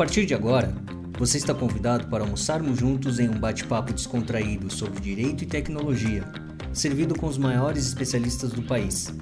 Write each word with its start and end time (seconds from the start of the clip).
partir 0.00 0.24
de 0.24 0.34
agora, 0.34 0.72
você 1.18 1.36
está 1.36 1.52
convidado 1.52 2.08
para 2.08 2.24
almoçarmos 2.24 2.78
juntos 2.78 3.20
em 3.20 3.28
um 3.28 3.38
bate-papo 3.38 3.92
descontraído 3.92 4.72
sobre 4.72 4.98
direito 4.98 5.44
e 5.44 5.46
tecnologia, 5.46 6.24
servido 6.72 7.14
com 7.14 7.26
os 7.26 7.36
maiores 7.36 7.86
especialistas 7.86 8.50
do 8.50 8.62
país. 8.62 9.14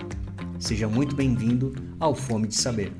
Seja 0.61 0.87
muito 0.87 1.17
bem-vindo 1.17 1.75
ao 1.99 2.15
Fome 2.15 2.47
de 2.47 2.55
Saber. 2.55 2.93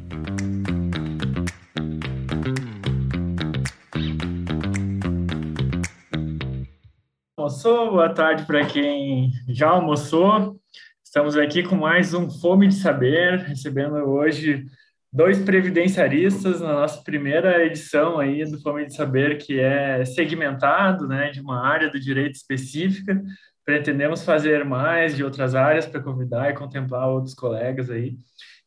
Almoçou, 7.37 7.93
boa 7.93 8.13
tarde 8.13 8.45
para 8.45 8.67
quem 8.67 9.31
já 9.47 9.69
almoçou. 9.69 10.59
Estamos 11.05 11.37
aqui 11.37 11.63
com 11.63 11.77
mais 11.77 12.13
um 12.13 12.29
Fome 12.29 12.67
de 12.67 12.75
Saber, 12.75 13.39
recebendo 13.39 13.95
hoje 13.99 14.67
dois 15.13 15.39
previdenciaristas 15.39 16.61
na 16.61 16.75
nossa 16.75 17.03
primeira 17.03 17.65
edição 17.65 18.19
aí 18.19 18.45
do 18.45 18.61
Fome 18.61 18.87
de 18.87 18.95
Saber, 18.95 19.39
que 19.39 19.59
é 19.59 20.05
segmentado, 20.05 21.09
né, 21.09 21.31
de 21.31 21.41
uma 21.41 21.67
área 21.67 21.91
do 21.91 21.99
direito 21.99 22.35
específica. 22.35 23.21
Pretendemos 23.65 24.25
fazer 24.25 24.65
mais 24.65 25.17
de 25.17 25.25
outras 25.25 25.55
áreas 25.55 25.87
para 25.87 26.03
convidar 26.03 26.51
e 26.51 26.55
contemplar 26.55 27.09
outros 27.09 27.35
colegas 27.35 27.91
aí. 27.91 28.17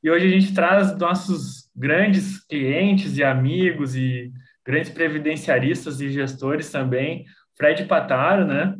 E 0.03 0.09
hoje 0.09 0.25
a 0.25 0.29
gente 0.29 0.53
traz 0.53 0.97
nossos 0.97 1.69
grandes 1.75 2.43
clientes 2.45 3.17
e 3.17 3.23
amigos 3.23 3.95
e 3.95 4.31
grandes 4.65 4.89
previdenciaristas 4.89 6.01
e 6.01 6.09
gestores 6.09 6.71
também, 6.71 7.25
Fred 7.57 7.85
Pataro, 7.85 8.45
né, 8.45 8.75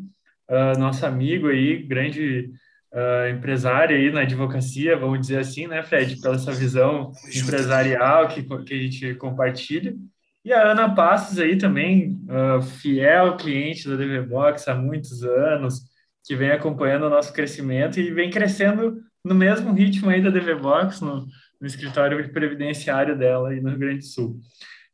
uh, 0.50 0.80
nosso 0.80 1.06
amigo 1.06 1.48
aí, 1.48 1.84
grande 1.84 2.52
uh, 2.94 3.30
empresário 3.30 3.96
aí 3.96 4.12
na 4.12 4.22
advocacia, 4.22 4.98
vamos 4.98 5.22
dizer 5.22 5.40
assim, 5.40 5.68
né, 5.68 5.82
Fred, 5.84 6.20
pela 6.22 6.36
essa 6.36 6.52
visão 6.52 7.12
empresarial 7.34 8.28
que, 8.28 8.44
que 8.44 8.74
a 8.74 8.78
gente 8.78 9.16
compartilha. 9.16 9.96
E 10.44 10.52
a 10.52 10.72
Ana 10.72 10.94
Passos 10.94 11.40
aí 11.40 11.58
também, 11.58 12.20
uh, 12.28 12.62
fiel 12.62 13.38
cliente 13.38 13.88
da 13.88 13.96
DV 13.96 14.24
Box 14.24 14.68
há 14.68 14.76
muitos 14.76 15.24
anos, 15.24 15.82
que 16.26 16.36
vem 16.36 16.52
acompanhando 16.52 17.06
o 17.06 17.10
nosso 17.10 17.34
crescimento 17.34 18.00
e 18.00 18.12
vem 18.12 18.30
crescendo 18.30 19.02
no 19.24 19.36
mesmo 19.36 19.72
ritmo 19.74 20.10
aí 20.10 20.22
da 20.22 20.30
DV 20.30 20.56
Box, 20.56 21.02
no, 21.02 21.28
no 21.60 21.68
escritório 21.68 22.32
previdenciário 22.32 23.18
dela 23.18 23.50
aí 23.50 23.62
no 23.62 23.70
Rio 23.70 23.80
Grande 23.80 24.00
do 24.00 24.06
Sul. 24.06 24.40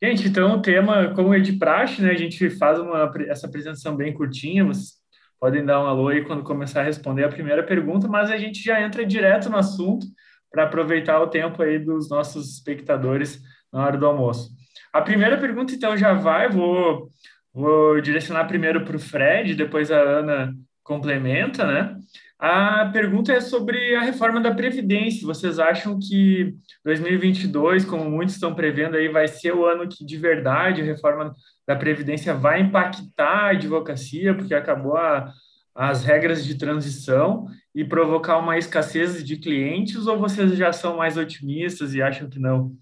Gente, 0.04 0.28
então 0.28 0.58
o 0.58 0.62
tema, 0.62 1.14
como 1.16 1.34
é 1.34 1.40
de 1.40 1.54
praxe, 1.54 2.02
né, 2.02 2.12
a 2.12 2.18
gente 2.18 2.50
faz 2.52 2.78
uma, 2.78 3.12
essa 3.28 3.48
apresentação 3.48 3.96
bem 3.96 4.14
curtinha, 4.14 4.64
vocês 4.64 4.98
podem 5.40 5.66
dar 5.66 5.82
um 5.82 5.88
alô 5.88 6.08
aí 6.10 6.24
quando 6.24 6.44
começar 6.44 6.82
a 6.82 6.84
responder 6.84 7.24
a 7.24 7.30
primeira 7.30 7.64
pergunta, 7.64 8.08
mas 8.08 8.30
a 8.30 8.38
gente 8.38 8.64
já 8.64 8.82
entra 8.82 9.06
direto 9.06 9.50
no 9.50 9.58
assunto 9.58 10.06
para 10.52 10.64
aproveitar 10.64 11.22
o 11.22 11.28
tempo 11.28 11.62
aí 11.62 11.78
dos 11.80 12.10
nossos 12.10 12.56
espectadores 12.56 13.42
na 13.72 13.86
hora 13.86 13.98
do 13.98 14.06
almoço. 14.06 14.50
A 14.92 15.02
primeira 15.02 15.38
pergunta, 15.38 15.74
então, 15.74 15.96
já 15.96 16.14
vai, 16.14 16.50
vou, 16.50 17.10
vou 17.54 18.02
direcionar 18.02 18.48
primeiro 18.48 18.84
para 18.84 18.96
o 18.96 19.00
Fred, 19.00 19.54
depois 19.54 19.92
a 19.92 20.00
Ana 20.00 20.54
complementa, 20.84 21.66
né? 21.68 21.96
A 22.40 22.86
pergunta 22.94 23.34
é 23.34 23.42
sobre 23.42 23.96
a 23.96 24.02
reforma 24.02 24.40
da 24.40 24.54
Previdência. 24.54 25.26
Vocês 25.26 25.58
acham 25.58 25.98
que 25.98 26.56
2022, 26.86 27.84
como 27.84 28.10
muitos 28.10 28.36
estão 28.36 28.54
prevendo 28.54 28.96
aí, 28.96 29.10
vai 29.10 29.28
ser 29.28 29.54
o 29.56 29.66
ano 29.66 29.90
que 29.90 30.06
de 30.06 30.18
verdade 30.18 30.82
a 30.82 30.86
reforma 30.86 31.34
da 31.68 31.76
Previdência 31.76 32.36
vai 32.36 32.62
impactar 32.62 33.46
a 33.46 33.50
advocacia, 33.50 34.36
porque 34.36 34.54
acabou 34.54 34.96
a, 34.96 35.34
as 35.74 36.04
regras 36.04 36.46
de 36.46 36.56
transição 36.56 37.48
e 37.74 37.84
provocar 37.84 38.38
uma 38.38 38.58
escassez 38.58 39.24
de 39.24 39.38
clientes, 39.38 40.06
ou 40.06 40.20
vocês 40.20 40.56
já 40.56 40.72
são 40.72 40.98
mais 40.98 41.18
otimistas 41.18 41.96
e 41.96 42.04
acham 42.04 42.30
que 42.30 42.38
não? 42.38 42.76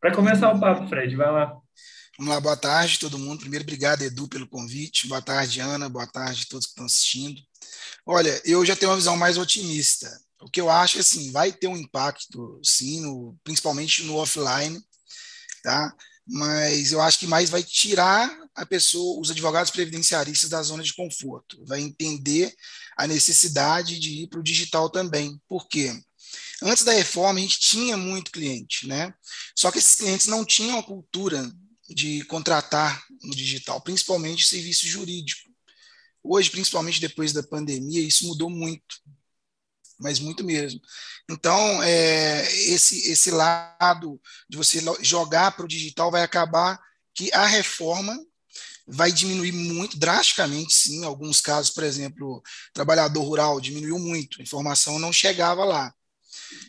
Para 0.00 0.12
começar 0.12 0.52
o 0.52 0.58
papo, 0.58 0.88
Fred, 0.88 1.14
vai 1.14 1.30
lá. 1.30 1.56
Vamos 2.18 2.34
lá, 2.34 2.40
boa 2.40 2.56
tarde 2.56 2.98
todo 2.98 3.18
mundo. 3.18 3.40
Primeiro, 3.40 3.64
obrigado, 3.64 4.02
Edu, 4.02 4.28
pelo 4.28 4.48
convite. 4.48 5.06
Boa 5.06 5.22
tarde, 5.22 5.60
Ana. 5.60 5.88
Boa 5.88 6.06
tarde 6.08 6.42
a 6.44 6.50
todos 6.50 6.66
que 6.66 6.72
estão 6.72 6.86
assistindo. 6.86 7.40
Olha, 8.06 8.40
eu 8.44 8.64
já 8.64 8.74
tenho 8.76 8.90
uma 8.90 8.96
visão 8.96 9.16
mais 9.16 9.38
otimista. 9.38 10.10
O 10.40 10.50
que 10.50 10.60
eu 10.60 10.68
acho 10.68 10.98
é 10.98 11.00
assim, 11.00 11.30
vai 11.30 11.52
ter 11.52 11.68
um 11.68 11.76
impacto, 11.76 12.60
sim, 12.64 13.00
no, 13.00 13.36
principalmente 13.44 14.02
no 14.02 14.16
offline, 14.16 14.82
tá? 15.62 15.94
mas 16.26 16.92
eu 16.92 17.00
acho 17.00 17.18
que 17.18 17.26
mais 17.26 17.50
vai 17.50 17.62
tirar 17.62 18.30
a 18.54 18.64
pessoa, 18.64 19.20
os 19.20 19.30
advogados 19.30 19.70
previdenciaristas 19.70 20.50
da 20.50 20.62
zona 20.62 20.82
de 20.82 20.94
conforto, 20.94 21.64
vai 21.66 21.80
entender 21.80 22.54
a 22.96 23.06
necessidade 23.06 23.98
de 23.98 24.22
ir 24.22 24.28
para 24.28 24.40
o 24.40 24.42
digital 24.42 24.90
também. 24.90 25.40
Por 25.48 25.68
quê? 25.68 25.92
Antes 26.62 26.84
da 26.84 26.92
reforma, 26.92 27.38
a 27.38 27.42
gente 27.42 27.58
tinha 27.58 27.96
muito 27.96 28.30
cliente, 28.30 28.86
né? 28.86 29.12
Só 29.56 29.70
que 29.70 29.78
esses 29.78 29.96
clientes 29.96 30.26
não 30.26 30.44
tinham 30.44 30.78
a 30.78 30.82
cultura 30.82 31.50
de 31.88 32.24
contratar 32.24 33.02
no 33.22 33.34
digital, 33.34 33.80
principalmente 33.80 34.46
serviço 34.46 34.86
jurídico. 34.86 35.51
Hoje, 36.22 36.50
principalmente 36.50 37.00
depois 37.00 37.32
da 37.32 37.42
pandemia, 37.42 38.00
isso 38.00 38.26
mudou 38.26 38.48
muito 38.48 39.00
mas 40.02 40.18
muito 40.18 40.42
mesmo. 40.42 40.80
Então, 41.30 41.82
é, 41.82 42.42
esse, 42.66 43.10
esse 43.10 43.30
lado 43.30 44.20
de 44.50 44.56
você 44.56 44.82
jogar 45.00 45.52
para 45.52 45.64
o 45.64 45.68
digital 45.68 46.10
vai 46.10 46.22
acabar 46.22 46.78
que 47.14 47.32
a 47.32 47.46
reforma 47.46 48.18
vai 48.86 49.12
diminuir 49.12 49.52
muito, 49.52 49.98
drasticamente, 49.98 50.74
sim. 50.74 51.00
Em 51.00 51.04
alguns 51.04 51.40
casos, 51.40 51.70
por 51.70 51.84
exemplo, 51.84 52.42
trabalhador 52.74 53.22
rural 53.22 53.60
diminuiu 53.60 53.98
muito, 53.98 54.40
a 54.40 54.42
informação 54.42 54.98
não 54.98 55.12
chegava 55.12 55.64
lá. 55.64 55.94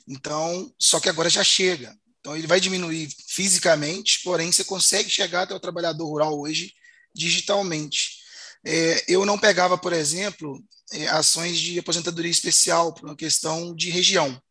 Então, 0.07 0.71
só 0.77 0.99
que 0.99 1.09
agora 1.09 1.29
já 1.29 1.43
chega. 1.43 1.97
Então, 2.19 2.37
ele 2.37 2.47
vai 2.47 2.59
diminuir 2.59 3.09
fisicamente, 3.27 4.21
porém, 4.23 4.51
você 4.51 4.63
consegue 4.63 5.09
chegar 5.09 5.43
até 5.43 5.55
o 5.55 5.59
trabalhador 5.59 6.05
rural 6.05 6.39
hoje 6.39 6.73
digitalmente. 7.13 8.22
É, 8.65 9.03
eu 9.07 9.25
não 9.25 9.37
pegava, 9.37 9.77
por 9.77 9.93
exemplo, 9.93 10.63
é, 10.91 11.07
ações 11.07 11.57
de 11.57 11.79
aposentadoria 11.79 12.31
especial 12.31 12.93
por 12.93 13.05
uma 13.05 13.15
questão 13.15 13.75
de 13.75 13.89
região. 13.89 14.41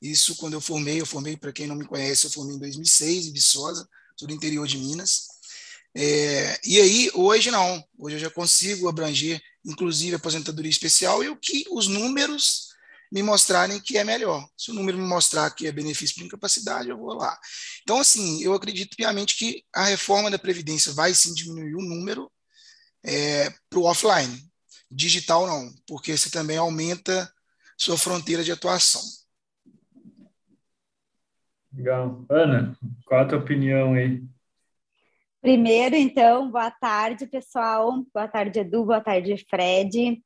Isso 0.00 0.36
quando 0.36 0.54
eu 0.54 0.60
formei, 0.60 1.00
eu 1.00 1.06
formei, 1.06 1.36
para 1.36 1.52
quem 1.52 1.66
não 1.66 1.76
me 1.76 1.84
conhece, 1.84 2.26
eu 2.26 2.30
formei 2.30 2.56
em 2.56 2.60
2006 2.60 3.26
em 3.26 3.32
Viçosa, 3.32 3.86
do 4.22 4.32
interior 4.32 4.66
de 4.66 4.78
Minas. 4.78 5.28
É, 5.94 6.58
e 6.64 6.80
aí, 6.80 7.10
hoje 7.14 7.50
não, 7.50 7.82
hoje 7.98 8.16
eu 8.16 8.20
já 8.20 8.30
consigo 8.30 8.88
abranger, 8.88 9.40
inclusive, 9.64 10.14
aposentadoria 10.14 10.70
especial 10.70 11.22
e 11.24 11.28
o 11.28 11.36
que 11.36 11.64
os 11.70 11.88
números 11.88 12.70
me 13.10 13.22
mostrarem 13.22 13.80
que 13.80 13.98
é 13.98 14.04
melhor. 14.04 14.46
Se 14.56 14.70
o 14.70 14.74
número 14.74 14.96
me 14.96 15.04
mostrar 15.04 15.50
que 15.50 15.66
é 15.66 15.72
benefício 15.72 16.14
por 16.14 16.24
incapacidade, 16.24 16.88
eu 16.88 16.96
vou 16.96 17.14
lá. 17.14 17.36
Então, 17.82 17.98
assim, 17.98 18.42
eu 18.42 18.54
acredito 18.54 18.96
piamente 18.96 19.36
que 19.36 19.64
a 19.74 19.84
reforma 19.84 20.30
da 20.30 20.38
Previdência 20.38 20.92
vai 20.92 21.12
sim 21.12 21.34
diminuir 21.34 21.74
o 21.74 21.82
número 21.82 22.30
é, 23.04 23.50
para 23.68 23.78
o 23.78 23.84
offline. 23.84 24.38
Digital 24.90 25.46
não, 25.46 25.70
porque 25.86 26.16
você 26.16 26.30
também 26.30 26.56
aumenta 26.56 27.30
sua 27.78 27.96
fronteira 27.96 28.42
de 28.42 28.52
atuação. 28.52 29.00
Legal. 31.72 32.24
Ana, 32.28 32.76
qual 33.06 33.20
a 33.20 33.24
tua 33.24 33.38
opinião 33.38 33.94
aí? 33.94 34.22
Primeiro, 35.40 35.94
então, 35.94 36.50
boa 36.50 36.70
tarde, 36.70 37.26
pessoal. 37.26 38.04
Boa 38.12 38.28
tarde, 38.28 38.58
Edu. 38.58 38.84
Boa 38.84 39.00
tarde, 39.00 39.34
Fred. 39.48 40.20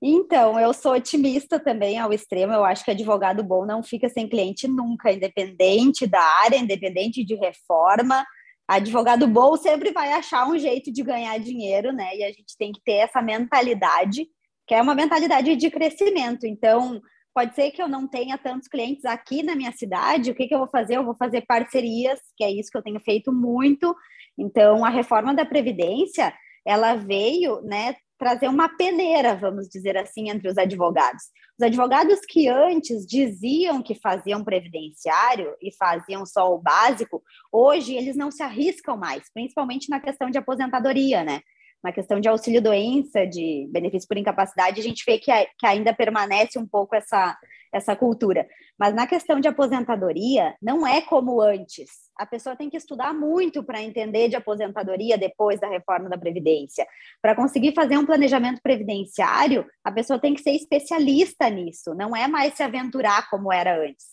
Então, 0.00 0.58
eu 0.58 0.72
sou 0.72 0.94
otimista 0.94 1.60
também 1.60 1.98
ao 1.98 2.12
extremo. 2.12 2.52
Eu 2.52 2.64
acho 2.64 2.84
que 2.84 2.90
advogado 2.90 3.44
bom 3.44 3.66
não 3.66 3.82
fica 3.82 4.08
sem 4.08 4.28
cliente 4.28 4.66
nunca, 4.66 5.12
independente 5.12 6.06
da 6.06 6.22
área, 6.42 6.56
independente 6.56 7.22
de 7.24 7.34
reforma 7.34 8.24
advogado 8.68 9.26
bom 9.26 9.56
sempre 9.56 9.90
vai 9.92 10.12
achar 10.12 10.46
um 10.46 10.58
jeito 10.58 10.92
de 10.92 11.02
ganhar 11.02 11.38
dinheiro, 11.38 11.92
né? 11.92 12.14
E 12.14 12.22
a 12.22 12.28
gente 12.28 12.56
tem 12.58 12.70
que 12.70 12.82
ter 12.84 12.98
essa 12.98 13.22
mentalidade, 13.22 14.26
que 14.66 14.74
é 14.74 14.82
uma 14.82 14.94
mentalidade 14.94 15.56
de 15.56 15.70
crescimento. 15.70 16.46
Então, 16.46 17.00
pode 17.34 17.54
ser 17.54 17.70
que 17.70 17.80
eu 17.80 17.88
não 17.88 18.06
tenha 18.06 18.36
tantos 18.36 18.68
clientes 18.68 19.06
aqui 19.06 19.42
na 19.42 19.54
minha 19.54 19.72
cidade, 19.72 20.30
o 20.30 20.34
que, 20.34 20.46
que 20.46 20.54
eu 20.54 20.58
vou 20.58 20.68
fazer? 20.68 20.96
Eu 20.96 21.04
vou 21.04 21.16
fazer 21.16 21.46
parcerias, 21.46 22.20
que 22.36 22.44
é 22.44 22.50
isso 22.50 22.70
que 22.70 22.76
eu 22.76 22.82
tenho 22.82 23.00
feito 23.00 23.32
muito. 23.32 23.96
Então, 24.36 24.84
a 24.84 24.90
reforma 24.90 25.34
da 25.34 25.46
Previdência, 25.46 26.34
ela 26.66 26.94
veio, 26.94 27.62
né, 27.62 27.94
trazer 28.18 28.48
uma 28.48 28.68
peneira, 28.68 29.36
vamos 29.36 29.68
dizer 29.68 29.96
assim, 29.96 30.28
entre 30.28 30.48
os 30.48 30.58
advogados. 30.58 31.22
Os 31.58 31.64
advogados 31.64 32.20
que 32.28 32.48
antes 32.48 33.06
diziam 33.06 33.82
que 33.82 33.94
faziam 33.94 34.44
previdenciário 34.44 35.54
e 35.62 35.74
faziam 35.76 36.26
só 36.26 36.52
o 36.52 36.58
básico, 36.58 37.22
hoje 37.52 37.94
eles 37.94 38.16
não 38.16 38.30
se 38.30 38.42
arriscam 38.42 38.96
mais, 38.96 39.30
principalmente 39.32 39.88
na 39.88 40.00
questão 40.00 40.30
de 40.30 40.38
aposentadoria, 40.38 41.22
né? 41.22 41.40
Na 41.82 41.92
questão 41.92 42.18
de 42.18 42.28
auxílio-doença, 42.28 43.24
de 43.24 43.68
benefício 43.70 44.08
por 44.08 44.18
incapacidade, 44.18 44.80
a 44.80 44.82
gente 44.82 45.04
vê 45.06 45.16
que, 45.16 45.30
que 45.56 45.66
ainda 45.66 45.94
permanece 45.94 46.58
um 46.58 46.66
pouco 46.66 46.96
essa, 46.96 47.38
essa 47.72 47.94
cultura. 47.96 48.46
Mas 48.78 48.94
na 48.94 49.06
questão 49.06 49.40
de 49.40 49.48
aposentadoria, 49.48 50.54
não 50.62 50.86
é 50.86 51.00
como 51.00 51.40
antes. 51.40 51.90
A 52.16 52.26
pessoa 52.26 52.56
tem 52.56 52.70
que 52.70 52.76
estudar 52.76 53.12
muito 53.12 53.62
para 53.62 53.82
entender 53.82 54.28
de 54.28 54.36
aposentadoria 54.36 55.16
depois 55.16 55.60
da 55.60 55.68
reforma 55.68 56.08
da 56.08 56.18
Previdência. 56.18 56.86
Para 57.20 57.34
conseguir 57.34 57.74
fazer 57.74 57.96
um 57.96 58.06
planejamento 58.06 58.60
previdenciário, 58.62 59.66
a 59.84 59.92
pessoa 59.92 60.18
tem 60.18 60.34
que 60.34 60.42
ser 60.42 60.52
especialista 60.52 61.48
nisso, 61.48 61.94
não 61.94 62.14
é 62.14 62.26
mais 62.26 62.54
se 62.54 62.62
aventurar 62.62 63.28
como 63.30 63.52
era 63.52 63.80
antes. 63.80 64.06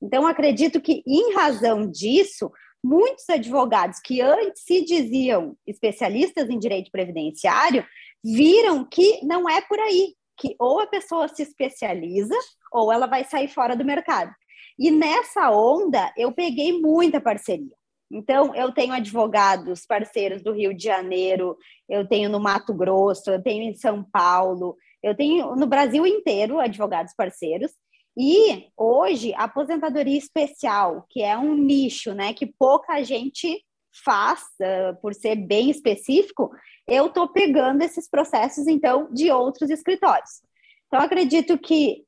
Então, 0.00 0.26
acredito 0.26 0.80
que, 0.80 1.02
em 1.06 1.34
razão 1.34 1.88
disso, 1.88 2.50
muitos 2.82 3.28
advogados 3.30 4.00
que 4.00 4.20
antes 4.20 4.64
se 4.64 4.84
diziam 4.84 5.56
especialistas 5.66 6.50
em 6.50 6.58
direito 6.58 6.90
previdenciário 6.90 7.86
viram 8.24 8.84
que 8.84 9.24
não 9.24 9.48
é 9.48 9.60
por 9.60 9.78
aí, 9.78 10.14
que 10.36 10.56
ou 10.58 10.80
a 10.80 10.86
pessoa 10.86 11.28
se 11.28 11.42
especializa 11.42 12.34
ou 12.72 12.92
ela 12.92 13.06
vai 13.06 13.24
sair 13.24 13.48
fora 13.48 13.76
do 13.76 13.84
mercado. 13.84 14.32
E 14.78 14.90
nessa 14.90 15.50
onda 15.50 16.12
eu 16.16 16.32
peguei 16.32 16.80
muita 16.80 17.20
parceria. 17.20 17.74
Então, 18.10 18.54
eu 18.54 18.70
tenho 18.72 18.92
advogados 18.92 19.86
parceiros 19.86 20.42
do 20.42 20.52
Rio 20.52 20.74
de 20.74 20.84
Janeiro, 20.84 21.56
eu 21.88 22.06
tenho 22.06 22.28
no 22.28 22.38
Mato 22.38 22.74
Grosso, 22.74 23.30
eu 23.30 23.42
tenho 23.42 23.62
em 23.62 23.74
São 23.74 24.04
Paulo, 24.04 24.76
eu 25.02 25.16
tenho 25.16 25.56
no 25.56 25.66
Brasil 25.66 26.06
inteiro 26.06 26.60
advogados 26.60 27.14
parceiros. 27.16 27.72
E 28.14 28.68
hoje, 28.76 29.32
a 29.32 29.44
aposentadoria 29.44 30.18
especial, 30.18 31.06
que 31.08 31.22
é 31.22 31.38
um 31.38 31.54
nicho, 31.54 32.12
né, 32.12 32.34
que 32.34 32.44
pouca 32.46 33.02
gente 33.02 33.64
faz, 34.04 34.42
uh, 34.60 35.00
por 35.00 35.14
ser 35.14 35.36
bem 35.36 35.70
específico, 35.70 36.50
eu 36.86 37.06
estou 37.06 37.28
pegando 37.28 37.82
esses 37.82 38.08
processos, 38.08 38.66
então, 38.66 39.08
de 39.10 39.30
outros 39.30 39.70
escritórios. 39.70 40.42
Então, 40.86 41.00
acredito 41.00 41.56
que 41.58 42.04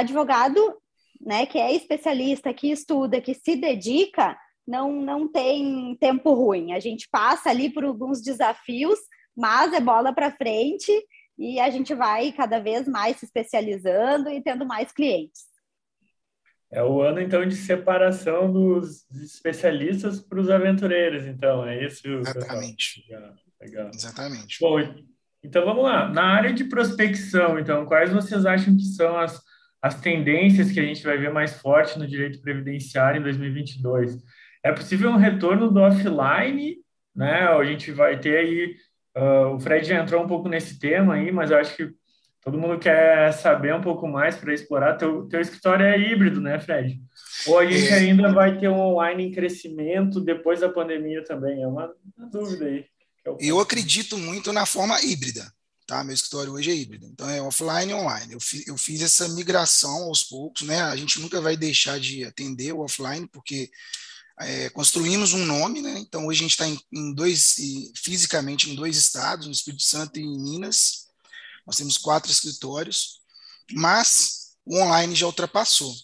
advogado, 0.00 0.76
né, 1.20 1.46
que 1.46 1.58
é 1.58 1.72
especialista, 1.72 2.52
que 2.52 2.70
estuda, 2.70 3.20
que 3.20 3.34
se 3.34 3.56
dedica, 3.56 4.38
não, 4.66 4.92
não 4.92 5.28
tem 5.28 5.96
tempo 6.00 6.34
ruim. 6.34 6.72
A 6.72 6.80
gente 6.80 7.08
passa 7.10 7.50
ali 7.50 7.70
por 7.70 7.84
alguns 7.84 8.20
desafios, 8.20 8.98
mas 9.36 9.72
é 9.72 9.80
bola 9.80 10.12
para 10.12 10.30
frente 10.30 10.92
e 11.38 11.60
a 11.60 11.70
gente 11.70 11.94
vai 11.94 12.32
cada 12.32 12.58
vez 12.58 12.88
mais 12.88 13.18
se 13.18 13.26
especializando 13.26 14.30
e 14.30 14.42
tendo 14.42 14.66
mais 14.66 14.90
clientes. 14.90 15.44
É 16.70 16.82
o 16.82 17.00
ano, 17.00 17.20
então, 17.20 17.46
de 17.46 17.54
separação 17.54 18.52
dos 18.52 19.08
especialistas 19.22 20.20
para 20.20 20.40
os 20.40 20.50
aventureiros, 20.50 21.24
então, 21.24 21.64
é 21.64 21.84
isso? 21.84 22.08
Exatamente. 22.08 23.04
Legal, 23.08 23.34
legal. 23.60 23.90
Exatamente. 23.94 24.58
Bom, 24.60 24.80
então 25.44 25.64
vamos 25.64 25.84
lá. 25.84 26.08
Na 26.08 26.24
área 26.24 26.52
de 26.52 26.64
prospecção, 26.64 27.58
então, 27.58 27.86
quais 27.86 28.12
vocês 28.12 28.44
acham 28.44 28.76
que 28.76 28.82
são 28.82 29.16
as, 29.16 29.40
as 29.80 30.00
tendências 30.00 30.70
que 30.70 30.80
a 30.80 30.82
gente 30.82 31.02
vai 31.02 31.16
ver 31.18 31.32
mais 31.32 31.54
forte 31.60 31.98
no 31.98 32.06
direito 32.06 32.40
previdenciário 32.40 33.20
em 33.20 33.22
2022? 33.22 34.18
É 34.62 34.72
possível 34.72 35.10
um 35.10 35.16
retorno 35.16 35.70
do 35.70 35.80
offline, 35.80 36.76
né? 37.14 37.46
A 37.48 37.64
gente 37.64 37.92
vai 37.92 38.18
ter 38.18 38.38
aí. 38.38 38.76
Uh, 39.16 39.54
o 39.54 39.60
Fred 39.60 39.86
já 39.86 40.02
entrou 40.02 40.22
um 40.22 40.26
pouco 40.26 40.48
nesse 40.48 40.78
tema 40.78 41.14
aí, 41.14 41.32
mas 41.32 41.50
eu 41.50 41.58
acho 41.58 41.74
que 41.76 41.90
todo 42.42 42.58
mundo 42.58 42.78
quer 42.78 43.32
saber 43.32 43.74
um 43.74 43.80
pouco 43.80 44.06
mais 44.06 44.36
para 44.36 44.52
explorar. 44.52 44.96
Teu, 44.96 45.26
teu 45.28 45.40
escritório 45.40 45.86
é 45.86 45.98
híbrido, 45.98 46.40
né, 46.40 46.58
Fred? 46.58 47.00
Ou 47.46 47.58
a 47.58 47.66
gente 47.66 47.88
é. 47.88 47.94
ainda 47.94 48.32
vai 48.32 48.58
ter 48.58 48.68
um 48.68 48.78
online 48.78 49.24
em 49.24 49.32
crescimento 49.32 50.20
depois 50.20 50.60
da 50.60 50.68
pandemia 50.68 51.24
também? 51.24 51.62
É 51.62 51.66
uma, 51.66 51.92
uma 52.16 52.28
dúvida 52.28 52.66
aí. 52.66 52.84
É 53.26 53.36
eu 53.40 53.58
acredito 53.58 54.16
muito 54.16 54.52
na 54.52 54.66
forma 54.66 55.00
híbrida. 55.02 55.42
Tá? 55.86 56.02
Meu 56.02 56.14
escritório 56.14 56.52
hoje 56.52 56.70
é 56.70 56.74
híbrido, 56.74 57.06
então 57.06 57.30
é 57.30 57.40
offline 57.40 57.92
e 57.92 57.94
online. 57.94 58.32
Eu, 58.32 58.40
fi, 58.40 58.64
eu 58.66 58.76
fiz 58.76 59.02
essa 59.02 59.28
migração 59.28 60.04
aos 60.04 60.24
poucos, 60.24 60.62
né? 60.62 60.82
A 60.82 60.96
gente 60.96 61.20
nunca 61.20 61.40
vai 61.40 61.56
deixar 61.56 62.00
de 62.00 62.24
atender 62.24 62.72
o 62.72 62.80
offline, 62.80 63.28
porque 63.28 63.70
é, 64.40 64.68
construímos 64.70 65.32
um 65.32 65.44
nome, 65.44 65.80
né? 65.80 65.96
Então 66.00 66.26
hoje 66.26 66.40
a 66.40 66.42
gente 66.42 66.50
está 66.50 66.66
em, 66.66 66.78
em, 66.92 67.14
dois, 67.14 67.54
fisicamente 67.94 68.68
em 68.68 68.74
dois 68.74 68.96
estados, 68.96 69.46
no 69.46 69.52
Espírito 69.52 69.84
Santo 69.84 70.18
e 70.18 70.22
em 70.24 70.42
Minas. 70.42 71.06
Nós 71.64 71.76
temos 71.76 71.96
quatro 71.96 72.32
escritórios, 72.32 73.20
mas 73.72 74.56
o 74.64 74.78
online 74.78 75.14
já 75.14 75.26
ultrapassou. 75.26 75.94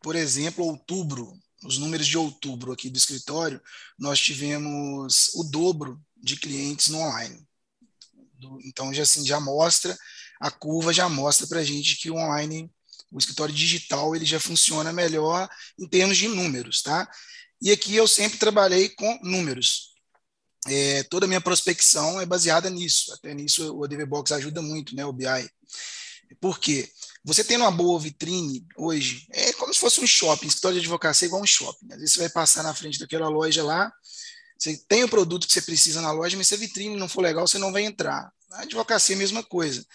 Por 0.00 0.16
exemplo, 0.16 0.64
outubro, 0.64 1.38
os 1.64 1.76
números 1.76 2.06
de 2.06 2.16
outubro 2.16 2.72
aqui 2.72 2.88
do 2.88 2.96
escritório, 2.96 3.60
nós 3.98 4.18
tivemos 4.18 5.34
o 5.34 5.44
dobro 5.44 6.00
de 6.16 6.36
clientes 6.36 6.88
no 6.88 6.98
online. 6.98 7.47
Então 8.64 8.92
já 8.92 9.02
assim 9.02 9.26
já 9.26 9.40
mostra 9.40 9.96
a 10.40 10.50
curva 10.50 10.92
já 10.92 11.08
mostra 11.08 11.46
para 11.46 11.60
a 11.60 11.64
gente 11.64 11.96
que 11.96 12.10
o 12.10 12.14
online, 12.14 12.70
o 13.10 13.18
escritório 13.18 13.54
digital, 13.54 14.14
ele 14.14 14.24
já 14.24 14.38
funciona 14.38 14.92
melhor 14.92 15.48
em 15.78 15.88
termos 15.88 16.16
de 16.16 16.28
números, 16.28 16.82
tá? 16.82 17.08
E 17.60 17.72
aqui 17.72 17.96
eu 17.96 18.06
sempre 18.06 18.38
trabalhei 18.38 18.88
com 18.90 19.18
números. 19.22 19.94
É, 20.66 21.02
toda 21.04 21.26
a 21.26 21.28
minha 21.28 21.40
prospecção 21.40 22.20
é 22.20 22.26
baseada 22.26 22.70
nisso. 22.70 23.12
Até 23.14 23.34
nisso 23.34 23.74
o 23.74 23.84
ADV 23.84 24.06
Box 24.06 24.32
ajuda 24.32 24.62
muito, 24.62 24.94
né, 24.94 25.04
o 25.04 25.12
BI. 25.12 25.26
Por 26.40 26.58
quê? 26.58 26.88
Você 27.24 27.42
tendo 27.42 27.62
uma 27.62 27.70
boa 27.70 27.98
vitrine 27.98 28.64
hoje, 28.76 29.26
é 29.32 29.52
como 29.54 29.74
se 29.74 29.80
fosse 29.80 30.00
um 30.00 30.06
shopping. 30.06 30.46
Escritório 30.46 30.78
de 30.78 30.86
advocacia 30.86 31.26
é 31.26 31.28
igual 31.28 31.42
um 31.42 31.46
shopping. 31.46 31.86
Às 31.90 31.98
vezes 31.98 32.12
você 32.12 32.20
vai 32.20 32.28
passar 32.28 32.62
na 32.62 32.74
frente 32.74 32.98
daquela 32.98 33.28
loja 33.28 33.64
lá, 33.64 33.92
você 34.58 34.76
tem 34.88 35.04
o 35.04 35.08
produto 35.08 35.46
que 35.46 35.52
você 35.52 35.62
precisa 35.62 36.00
na 36.00 36.10
loja, 36.10 36.36
mas 36.36 36.48
se 36.48 36.54
a 36.54 36.58
vitrine 36.58 36.96
não 36.96 37.08
for 37.08 37.20
legal, 37.20 37.46
você 37.46 37.58
não 37.58 37.72
vai 37.72 37.84
entrar. 37.84 38.30
A 38.52 38.62
advocacia 38.62 39.14
é 39.14 39.16
a 39.16 39.18
mesma 39.18 39.42
coisa. 39.42 39.86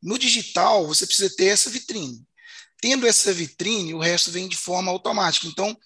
No 0.00 0.18
digital, 0.18 0.86
você 0.86 1.06
precisa 1.06 1.34
ter 1.34 1.46
essa 1.46 1.70
vitrine. 1.70 2.22
Tendo 2.80 3.06
essa 3.06 3.32
vitrine, 3.32 3.94
o 3.94 3.98
resto 3.98 4.30
vem 4.30 4.46
de 4.46 4.56
forma 4.56 4.90
automática. 4.90 5.46
Então, 5.46 5.76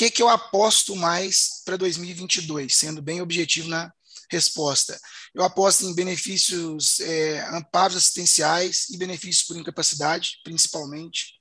que, 0.00 0.10
que 0.10 0.22
eu 0.22 0.30
aposto 0.30 0.96
mais 0.96 1.60
para 1.62 1.76
2022, 1.76 2.74
sendo 2.74 3.02
bem 3.02 3.20
objetivo 3.20 3.68
na 3.68 3.92
resposta? 4.30 4.98
Eu 5.34 5.44
aposto 5.44 5.84
em 5.84 5.94
benefícios, 5.94 7.00
é, 7.00 7.46
amparos 7.54 7.98
assistenciais 7.98 8.88
e 8.88 8.96
benefícios 8.96 9.46
por 9.46 9.58
incapacidade, 9.58 10.40
principalmente. 10.42 11.34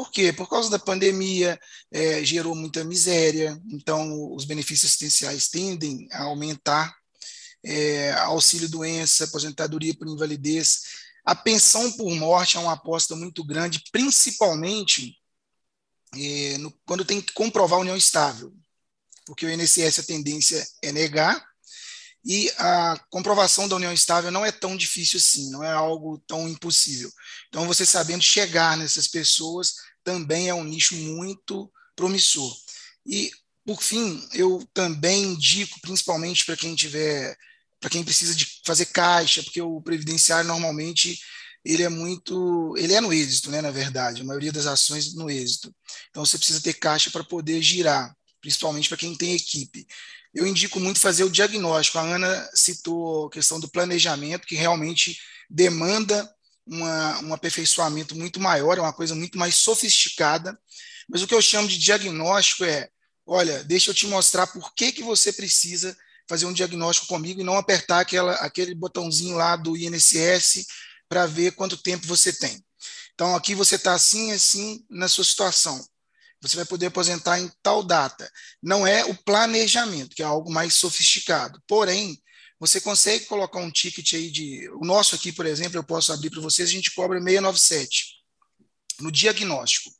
Por 0.00 0.10
quê? 0.10 0.32
Por 0.32 0.48
causa 0.48 0.70
da 0.70 0.78
pandemia, 0.78 1.60
é, 1.92 2.24
gerou 2.24 2.54
muita 2.54 2.82
miséria, 2.82 3.60
então 3.70 4.34
os 4.34 4.46
benefícios 4.46 4.86
assistenciais 4.86 5.48
tendem 5.48 6.08
a 6.10 6.22
aumentar. 6.22 6.96
É, 7.62 8.12
auxílio 8.12 8.66
doença, 8.66 9.24
aposentadoria 9.24 9.94
por 9.94 10.08
invalidez. 10.08 10.80
A 11.22 11.34
pensão 11.34 11.92
por 11.92 12.10
morte 12.14 12.56
é 12.56 12.60
uma 12.60 12.72
aposta 12.72 13.14
muito 13.14 13.44
grande, 13.44 13.84
principalmente 13.92 15.18
é, 16.16 16.56
no, 16.56 16.72
quando 16.86 17.04
tem 17.04 17.20
que 17.20 17.34
comprovar 17.34 17.78
a 17.78 17.82
união 17.82 17.96
estável, 17.96 18.54
porque 19.26 19.44
o 19.44 19.50
INSS 19.50 19.98
a 19.98 20.02
tendência 20.02 20.66
é 20.82 20.92
negar, 20.92 21.46
e 22.24 22.50
a 22.58 22.98
comprovação 23.08 23.66
da 23.66 23.76
união 23.76 23.92
estável 23.92 24.30
não 24.30 24.44
é 24.44 24.52
tão 24.52 24.76
difícil 24.76 25.18
assim, 25.18 25.50
não 25.50 25.64
é 25.64 25.70
algo 25.70 26.22
tão 26.26 26.48
impossível. 26.48 27.10
Então, 27.48 27.66
você 27.66 27.86
sabendo 27.86 28.22
chegar 28.22 28.76
nessas 28.76 29.08
pessoas 29.08 29.74
também 30.04 30.48
é 30.48 30.54
um 30.54 30.64
nicho 30.64 30.94
muito 30.96 31.70
promissor. 31.94 32.54
E, 33.06 33.30
por 33.64 33.82
fim, 33.82 34.26
eu 34.32 34.66
também 34.72 35.24
indico, 35.24 35.80
principalmente 35.80 36.44
para 36.44 36.56
quem 36.56 36.74
tiver, 36.74 37.36
para 37.78 37.90
quem 37.90 38.04
precisa 38.04 38.34
de 38.34 38.60
fazer 38.64 38.86
caixa, 38.86 39.42
porque 39.42 39.60
o 39.60 39.80
previdenciário 39.80 40.48
normalmente 40.48 41.18
ele 41.64 41.82
é 41.82 41.88
muito, 41.88 42.74
ele 42.76 42.94
é 42.94 43.00
no 43.00 43.12
êxito, 43.12 43.50
né, 43.50 43.60
na 43.60 43.70
verdade, 43.70 44.22
a 44.22 44.24
maioria 44.24 44.52
das 44.52 44.66
ações 44.66 45.14
no 45.14 45.30
êxito. 45.30 45.74
Então 46.10 46.24
você 46.24 46.38
precisa 46.38 46.60
ter 46.60 46.74
caixa 46.74 47.10
para 47.10 47.24
poder 47.24 47.60
girar, 47.62 48.14
principalmente 48.40 48.88
para 48.88 48.98
quem 48.98 49.14
tem 49.14 49.34
equipe. 49.34 49.86
Eu 50.32 50.46
indico 50.46 50.80
muito 50.80 51.00
fazer 51.00 51.24
o 51.24 51.30
diagnóstico. 51.30 51.98
A 51.98 52.02
Ana 52.02 52.50
citou 52.54 53.26
a 53.26 53.30
questão 53.30 53.58
do 53.58 53.68
planejamento, 53.68 54.46
que 54.46 54.54
realmente 54.54 55.18
demanda 55.48 56.28
uma, 56.70 57.20
um 57.22 57.34
aperfeiçoamento 57.34 58.14
muito 58.14 58.38
maior, 58.38 58.78
é 58.78 58.80
uma 58.80 58.92
coisa 58.92 59.14
muito 59.14 59.36
mais 59.36 59.56
sofisticada. 59.56 60.56
Mas 61.08 61.20
o 61.20 61.26
que 61.26 61.34
eu 61.34 61.42
chamo 61.42 61.66
de 61.66 61.76
diagnóstico 61.76 62.64
é, 62.64 62.88
olha, 63.26 63.64
deixa 63.64 63.90
eu 63.90 63.94
te 63.94 64.06
mostrar 64.06 64.46
por 64.46 64.72
que, 64.74 64.92
que 64.92 65.02
você 65.02 65.32
precisa 65.32 65.96
fazer 66.28 66.46
um 66.46 66.52
diagnóstico 66.52 67.08
comigo 67.08 67.40
e 67.40 67.44
não 67.44 67.58
apertar 67.58 67.98
aquela, 67.98 68.34
aquele 68.34 68.72
botãozinho 68.72 69.36
lá 69.36 69.56
do 69.56 69.76
INSS 69.76 70.64
para 71.08 71.26
ver 71.26 71.52
quanto 71.52 71.76
tempo 71.76 72.06
você 72.06 72.32
tem. 72.32 72.64
Então, 73.12 73.34
aqui 73.34 73.52
você 73.52 73.74
está 73.74 73.94
assim, 73.94 74.30
assim 74.30 74.84
na 74.88 75.08
sua 75.08 75.24
situação. 75.24 75.84
Você 76.40 76.56
vai 76.56 76.64
poder 76.64 76.86
aposentar 76.86 77.40
em 77.40 77.50
tal 77.62 77.82
data. 77.82 78.30
Não 78.62 78.86
é 78.86 79.04
o 79.04 79.14
planejamento, 79.14 80.14
que 80.14 80.22
é 80.22 80.24
algo 80.24 80.50
mais 80.50 80.74
sofisticado. 80.74 81.60
Porém, 81.66 82.16
você 82.60 82.80
consegue 82.80 83.24
colocar 83.24 83.58
um 83.58 83.70
ticket 83.70 84.12
aí 84.12 84.30
de. 84.30 84.68
O 84.74 84.84
nosso 84.84 85.16
aqui, 85.16 85.32
por 85.32 85.46
exemplo, 85.46 85.78
eu 85.78 85.82
posso 85.82 86.12
abrir 86.12 86.30
para 86.30 86.40
vocês, 86.40 86.68
a 86.68 86.72
gente 86.72 86.94
cobra 86.94 87.18
697 87.18 88.20
no 89.00 89.10
diagnóstico. 89.10 89.90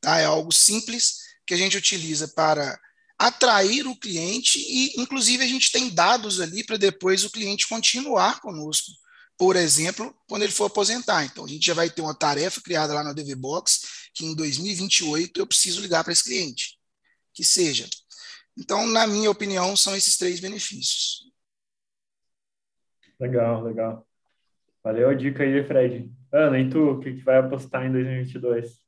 Tá? 0.00 0.18
É 0.18 0.24
algo 0.24 0.50
simples 0.50 1.18
que 1.46 1.54
a 1.54 1.56
gente 1.56 1.76
utiliza 1.76 2.26
para 2.28 2.80
atrair 3.18 3.86
o 3.86 3.96
cliente 3.96 4.58
e, 4.58 5.00
inclusive, 5.00 5.44
a 5.44 5.46
gente 5.46 5.70
tem 5.70 5.90
dados 5.90 6.40
ali 6.40 6.64
para 6.64 6.76
depois 6.76 7.24
o 7.24 7.30
cliente 7.30 7.68
continuar 7.68 8.40
conosco 8.40 8.90
por 9.38 9.54
exemplo, 9.54 10.14
quando 10.28 10.42
ele 10.42 10.52
for 10.52 10.66
aposentar. 10.66 11.24
Então, 11.24 11.44
a 11.44 11.48
gente 11.48 11.66
já 11.66 11.74
vai 11.74 11.90
ter 11.90 12.00
uma 12.00 12.14
tarefa 12.14 12.60
criada 12.60 12.94
lá 12.94 13.04
no 13.04 13.14
DV 13.14 13.34
Box, 13.34 13.82
que 14.14 14.24
em 14.24 14.34
2028 14.34 15.38
eu 15.38 15.46
preciso 15.46 15.80
ligar 15.80 16.02
para 16.02 16.12
esse 16.12 16.24
cliente. 16.24 16.78
Que 17.34 17.44
seja. 17.44 17.88
Então, 18.56 18.86
na 18.86 19.06
minha 19.06 19.30
opinião, 19.30 19.76
são 19.76 19.94
esses 19.94 20.16
três 20.16 20.40
benefícios. 20.40 21.26
Legal, 23.18 23.62
legal. 23.62 24.06
Valeu 24.82 25.08
a 25.08 25.14
dica 25.14 25.42
aí, 25.42 25.64
Fred. 25.64 26.10
Ana, 26.32 26.58
e 26.58 26.68
tu, 26.68 26.90
o 26.90 27.00
que, 27.00 27.14
que 27.14 27.22
vai 27.22 27.38
apostar 27.38 27.86
em 27.86 27.92
2022? 27.92 28.80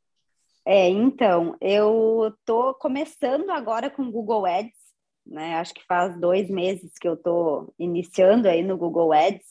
É, 0.67 0.89
então, 0.89 1.57
eu 1.61 2.33
estou 2.39 2.75
começando 2.75 3.51
agora 3.51 3.89
com 3.89 4.11
Google 4.11 4.45
Ads, 4.45 4.79
né? 5.27 5.55
Acho 5.55 5.73
que 5.73 5.85
faz 5.87 6.19
dois 6.21 6.51
meses 6.51 6.93
que 7.01 7.09
eu 7.09 7.15
estou 7.15 7.73
iniciando 7.79 8.49
aí 8.49 8.63
no 8.63 8.77
Google 8.77 9.13
Ads, 9.13 9.47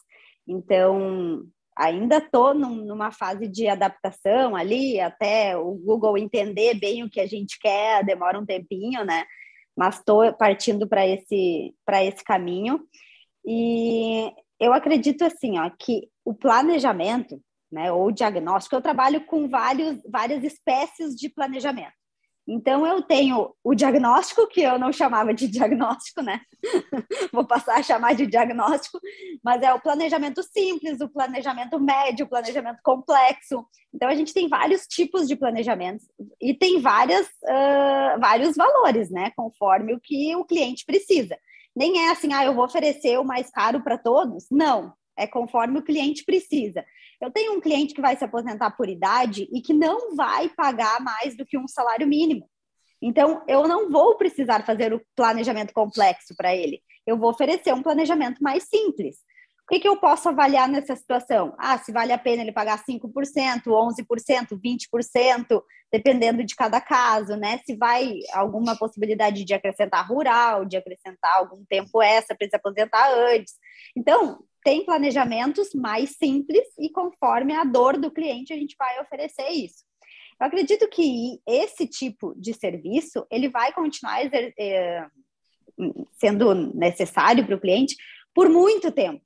então 0.48 1.43
ainda 1.75 2.17
estou 2.17 2.53
num, 2.53 2.86
numa 2.86 3.12
fase 3.12 3.48
de 3.48 3.67
adaptação 3.67 4.55
ali, 4.55 5.00
até 5.00 5.57
o 5.57 5.74
Google 5.75 6.17
entender 6.17 6.75
bem 6.79 7.03
o 7.03 7.10
que 7.10 7.19
a 7.19 7.27
gente 7.27 7.60
quer, 7.60 8.05
demora 8.05 8.39
um 8.39 8.46
tempinho, 8.46 9.03
né? 9.03 9.25
Mas 9.75 9.98
estou 10.00 10.31
partindo 10.34 10.88
para 10.88 11.07
esse, 11.07 11.75
esse 12.03 12.24
caminho. 12.24 12.79
E 13.46 14.31
eu 14.60 14.74
acredito 14.74 15.24
assim, 15.24 15.60
ó, 15.60 15.70
que 15.70 16.10
o 16.26 16.34
planejamento, 16.34 17.42
né, 17.72 17.92
ou 17.92 18.12
diagnóstico, 18.12 18.76
eu 18.76 18.82
trabalho 18.82 19.26
com 19.26 19.48
vários, 19.48 20.02
várias 20.10 20.44
espécies 20.44 21.16
de 21.16 21.30
planejamento. 21.30 21.94
Então, 22.50 22.88
eu 22.88 23.02
tenho 23.02 23.54
o 23.62 23.76
diagnóstico, 23.76 24.48
que 24.48 24.62
eu 24.62 24.80
não 24.80 24.94
chamava 24.94 25.34
de 25.34 25.48
diagnóstico, 25.52 26.22
né? 26.22 26.40
Vou 27.34 27.46
passar 27.46 27.78
a 27.78 27.84
chamar 27.84 28.16
de 28.16 28.26
diagnóstico, 28.26 29.00
mas 29.44 29.62
é 29.62 29.74
o 29.74 29.82
planejamento 29.82 30.42
simples, 30.42 31.02
o 31.02 31.10
planejamento 31.10 31.78
médio, 31.78 32.26
o 32.26 32.30
planejamento 32.30 32.80
complexo. 32.82 33.66
Então, 33.94 34.08
a 34.08 34.16
gente 34.16 34.34
tem 34.34 34.48
vários 34.48 34.88
tipos 34.88 35.28
de 35.28 35.36
planejamentos 35.36 36.06
e 36.42 36.54
tem 36.54 36.80
várias, 36.80 37.28
uh, 37.28 38.18
vários 38.20 38.56
valores, 38.56 39.12
né? 39.12 39.32
Conforme 39.36 39.94
o 39.94 40.00
que 40.00 40.34
o 40.38 40.46
cliente 40.46 40.86
precisa. 40.86 41.38
Nem 41.77 42.00
é 42.00 42.10
assim, 42.10 42.34
ah, 42.34 42.43
eu 42.43 42.55
vou 42.55 42.65
oferecer 42.65 43.19
o 43.19 43.24
mais 43.24 43.51
caro 43.51 43.84
para 43.84 44.00
todos. 44.00 44.48
Não, 44.50 44.91
é 45.15 45.27
conforme 45.27 45.77
o 45.77 45.84
cliente 45.84 46.25
precisa. 46.25 46.84
Eu 47.22 47.29
tenho 47.29 47.53
um 47.53 47.62
cliente 47.62 47.93
que 47.93 48.01
vai 48.01 48.17
se 48.17 48.25
aposentar 48.25 48.72
por 48.72 48.89
idade 48.89 49.48
e 49.53 49.62
que 49.62 49.75
não 49.75 50.15
vai 50.15 50.50
pagar 50.50 51.00
mais 51.00 51.38
do 51.38 51.46
que 51.46 51.55
um 51.55 51.67
salário 51.67 52.07
mínimo. 52.07 52.50
Então, 53.00 53.43
eu 53.48 53.67
não 53.67 53.91
vou 53.91 54.17
precisar 54.17 54.65
fazer 54.65 54.91
o 54.91 55.01
planejamento 55.15 55.72
complexo 55.72 56.36
para 56.36 56.55
ele. 56.55 56.81
Eu 57.05 57.15
vou 57.15 57.29
oferecer 57.29 57.75
um 57.75 57.84
planejamento 57.84 58.41
mais 58.41 58.63
simples. 58.63 59.17
O 59.68 59.74
que, 59.74 59.82
que, 59.82 59.88
eu 59.88 59.98
posso 59.98 60.30
avaliar 60.30 60.70
nessa 60.70 60.96
situação? 60.96 61.54
Ah, 61.58 61.78
se 61.78 61.92
vale 61.92 62.14
a 62.14 62.18
pena 62.18 62.42
ele 62.42 62.54
pagar 62.54 62.82
5%, 62.86 63.64
11%, 63.66 64.58
20%, 64.58 65.64
dependendo 65.92 66.42
de 66.42 66.56
cada 66.56 66.80
caso, 66.80 67.36
né? 67.36 67.60
Se 67.66 67.76
vai 67.76 68.14
alguma 68.32 68.78
possibilidade 68.78 69.44
de 69.44 69.54
acrescentar 69.54 70.08
rural, 70.08 70.64
de 70.64 70.78
acrescentar 70.78 71.36
algum 71.36 71.66
tempo 71.66 72.02
extra 72.02 72.34
para 72.34 72.48
se 72.48 72.56
aposentar 72.56 73.12
antes. 73.14 73.56
Então, 73.94 74.42
tem 74.64 74.86
planejamentos 74.86 75.74
mais 75.74 76.16
simples 76.18 76.66
e 76.80 76.90
conforme 76.90 77.54
a 77.54 77.66
dor 77.66 77.98
do 77.98 78.10
cliente 78.10 78.54
a 78.54 78.56
gente 78.56 78.74
vai 78.80 79.02
oferecer 79.02 79.50
isso. 79.50 79.84
Eu 80.40 80.48
acredito 80.48 80.88
que 80.88 81.42
esse 81.46 81.86
tipo 81.86 82.34
de 82.40 82.54
serviço 82.54 83.28
ele 83.30 83.50
vai 83.50 83.74
continuar 83.74 84.22
é, 84.34 85.06
sendo 86.14 86.54
necessário 86.74 87.46
para 87.46 87.56
o 87.56 87.60
cliente 87.60 87.98
por 88.34 88.48
muito 88.50 88.92
tempo, 88.92 89.24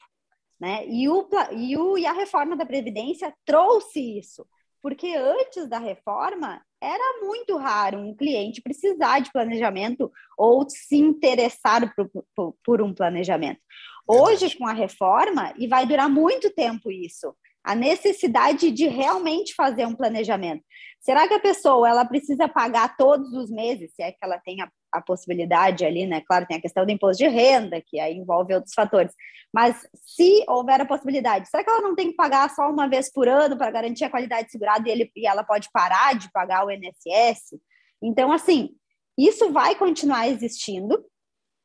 né? 0.61 0.85
E, 0.87 1.09
o, 1.09 1.27
e, 1.53 1.75
o, 1.75 1.97
e 1.97 2.05
a 2.05 2.13
reforma 2.13 2.55
da 2.55 2.67
Previdência 2.67 3.33
trouxe 3.43 4.19
isso, 4.19 4.45
porque 4.79 5.15
antes 5.15 5.67
da 5.67 5.79
reforma 5.79 6.61
era 6.79 7.25
muito 7.25 7.57
raro 7.57 7.97
um 7.97 8.15
cliente 8.15 8.61
precisar 8.61 9.19
de 9.19 9.31
planejamento 9.31 10.11
ou 10.37 10.63
se 10.69 10.97
interessar 10.97 11.91
por, 11.95 12.11
por, 12.35 12.55
por 12.63 12.81
um 12.81 12.93
planejamento. 12.93 13.59
Hoje, 14.07 14.55
com 14.55 14.67
a 14.67 14.73
reforma, 14.73 15.51
e 15.57 15.67
vai 15.67 15.87
durar 15.87 16.09
muito 16.09 16.53
tempo 16.53 16.91
isso, 16.91 17.35
a 17.63 17.73
necessidade 17.73 18.71
de 18.71 18.87
realmente 18.87 19.55
fazer 19.55 19.87
um 19.87 19.95
planejamento. 19.95 20.63
Será 20.99 21.27
que 21.27 21.33
a 21.33 21.39
pessoa 21.39 21.89
ela 21.89 22.05
precisa 22.05 22.47
pagar 22.47 22.95
todos 22.97 23.33
os 23.33 23.49
meses, 23.49 23.93
se 23.95 24.03
é 24.03 24.11
que 24.11 24.17
ela 24.21 24.37
tem 24.39 24.61
a, 24.61 24.71
a, 24.91 25.01
possibilidade 25.01 25.85
ali, 25.85 26.05
né? 26.05 26.21
Claro, 26.21 26.45
tem 26.45 26.57
a 26.57 26.61
questão 26.61 26.85
do 26.85 26.91
imposto 26.91 27.23
de 27.23 27.29
renda, 27.29 27.81
que 27.81 27.99
aí 27.99 28.15
envolve 28.15 28.53
outros 28.53 28.73
fatores. 28.73 29.13
Mas 29.53 29.87
se 29.95 30.43
houver 30.47 30.81
a 30.81 30.85
possibilidade, 30.85 31.49
será 31.49 31.63
que 31.63 31.69
ela 31.69 31.81
não 31.81 31.95
tem 31.95 32.09
que 32.09 32.15
pagar 32.15 32.49
só 32.49 32.69
uma 32.69 32.87
vez 32.87 33.11
por 33.11 33.27
ano 33.27 33.57
para 33.57 33.71
garantir 33.71 34.05
a 34.05 34.09
qualidade 34.09 34.51
segurada 34.51 34.87
e, 34.87 34.91
ele, 34.91 35.11
e 35.15 35.27
ela 35.27 35.43
pode 35.43 35.69
parar 35.71 36.15
de 36.15 36.31
pagar 36.31 36.65
o 36.65 36.71
INSS? 36.71 37.59
Então, 38.01 38.31
assim, 38.31 38.69
isso 39.17 39.51
vai 39.51 39.75
continuar 39.75 40.27
existindo, 40.27 41.05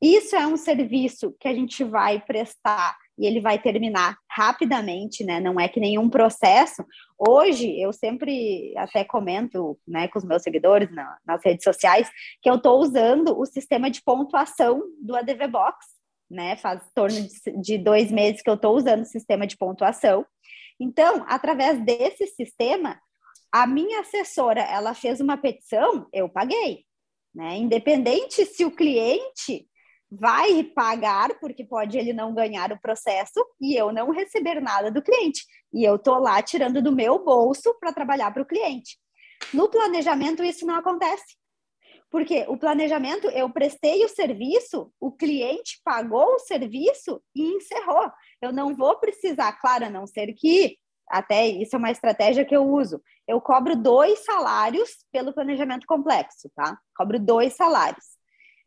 isso 0.02 0.36
é 0.36 0.46
um 0.46 0.56
serviço 0.56 1.34
que 1.40 1.48
a 1.48 1.54
gente 1.54 1.82
vai 1.82 2.20
prestar 2.20 2.96
e 3.18 3.26
ele 3.26 3.40
vai 3.40 3.58
terminar 3.58 4.18
rapidamente, 4.30 5.24
né? 5.24 5.40
Não 5.40 5.58
é 5.58 5.68
que 5.68 5.80
nenhum 5.80 6.08
processo. 6.08 6.84
Hoje, 7.18 7.80
eu 7.80 7.92
sempre 7.92 8.74
até 8.76 9.04
comento 9.04 9.78
né, 9.86 10.06
com 10.08 10.18
os 10.18 10.24
meus 10.24 10.42
seguidores 10.42 10.90
na, 10.94 11.16
nas 11.24 11.42
redes 11.44 11.64
sociais 11.64 12.10
que 12.42 12.50
eu 12.50 12.56
estou 12.56 12.78
usando 12.80 13.38
o 13.38 13.46
sistema 13.46 13.90
de 13.90 14.02
pontuação 14.02 14.82
do 15.00 15.16
ADV 15.16 15.48
Box, 15.48 15.78
né? 16.30 16.56
Faz 16.56 16.82
torno 16.94 17.16
de, 17.20 17.60
de 17.60 17.78
dois 17.78 18.10
meses 18.10 18.42
que 18.42 18.50
eu 18.50 18.54
estou 18.54 18.76
usando 18.76 19.02
o 19.02 19.06
sistema 19.06 19.46
de 19.46 19.56
pontuação. 19.56 20.26
Então, 20.78 21.24
através 21.26 21.82
desse 21.82 22.26
sistema, 22.26 23.00
a 23.50 23.66
minha 23.66 24.00
assessora, 24.00 24.60
ela 24.60 24.92
fez 24.92 25.20
uma 25.20 25.38
petição, 25.38 26.06
eu 26.12 26.28
paguei, 26.28 26.84
né? 27.34 27.56
Independente 27.56 28.44
se 28.44 28.64
o 28.64 28.70
cliente 28.70 29.66
vai 30.10 30.62
pagar, 30.62 31.38
porque 31.40 31.64
pode 31.64 31.98
ele 31.98 32.12
não 32.12 32.34
ganhar 32.34 32.72
o 32.72 32.80
processo 32.80 33.44
e 33.60 33.74
eu 33.74 33.92
não 33.92 34.10
receber 34.10 34.60
nada 34.60 34.90
do 34.90 35.02
cliente. 35.02 35.44
E 35.72 35.84
eu 35.84 35.98
tô 35.98 36.18
lá 36.18 36.40
tirando 36.42 36.80
do 36.82 36.92
meu 36.92 37.24
bolso 37.24 37.74
para 37.80 37.92
trabalhar 37.92 38.32
para 38.32 38.42
o 38.42 38.46
cliente. 38.46 38.98
No 39.52 39.68
planejamento, 39.68 40.42
isso 40.42 40.64
não 40.64 40.76
acontece. 40.76 41.36
Porque 42.10 42.46
o 42.48 42.56
planejamento, 42.56 43.28
eu 43.28 43.50
prestei 43.50 44.04
o 44.04 44.08
serviço, 44.08 44.92
o 45.00 45.10
cliente 45.10 45.80
pagou 45.84 46.34
o 46.34 46.38
serviço 46.38 47.20
e 47.34 47.42
encerrou. 47.56 48.10
Eu 48.40 48.52
não 48.52 48.74
vou 48.76 48.98
precisar, 48.98 49.52
claro, 49.60 49.86
a 49.86 49.90
não 49.90 50.06
ser 50.06 50.32
que, 50.32 50.78
até 51.10 51.46
isso 51.46 51.74
é 51.74 51.78
uma 51.78 51.90
estratégia 51.90 52.44
que 52.44 52.56
eu 52.56 52.64
uso, 52.64 53.02
eu 53.26 53.40
cobro 53.40 53.76
dois 53.76 54.24
salários 54.24 55.04
pelo 55.12 55.32
planejamento 55.32 55.84
complexo, 55.86 56.48
tá? 56.54 56.78
Cobro 56.96 57.18
dois 57.18 57.54
salários. 57.54 58.15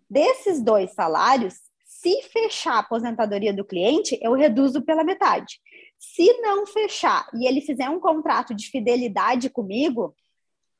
Desses 0.09 0.61
dois 0.61 0.91
salários, 0.93 1.55
se 1.85 2.21
fechar 2.23 2.75
a 2.75 2.79
aposentadoria 2.79 3.53
do 3.53 3.65
cliente, 3.65 4.17
eu 4.21 4.33
reduzo 4.33 4.81
pela 4.81 5.03
metade. 5.03 5.59
Se 5.97 6.31
não 6.41 6.65
fechar 6.65 7.27
e 7.33 7.45
ele 7.45 7.61
fizer 7.61 7.89
um 7.89 7.99
contrato 7.99 8.55
de 8.55 8.69
fidelidade 8.69 9.49
comigo, 9.49 10.15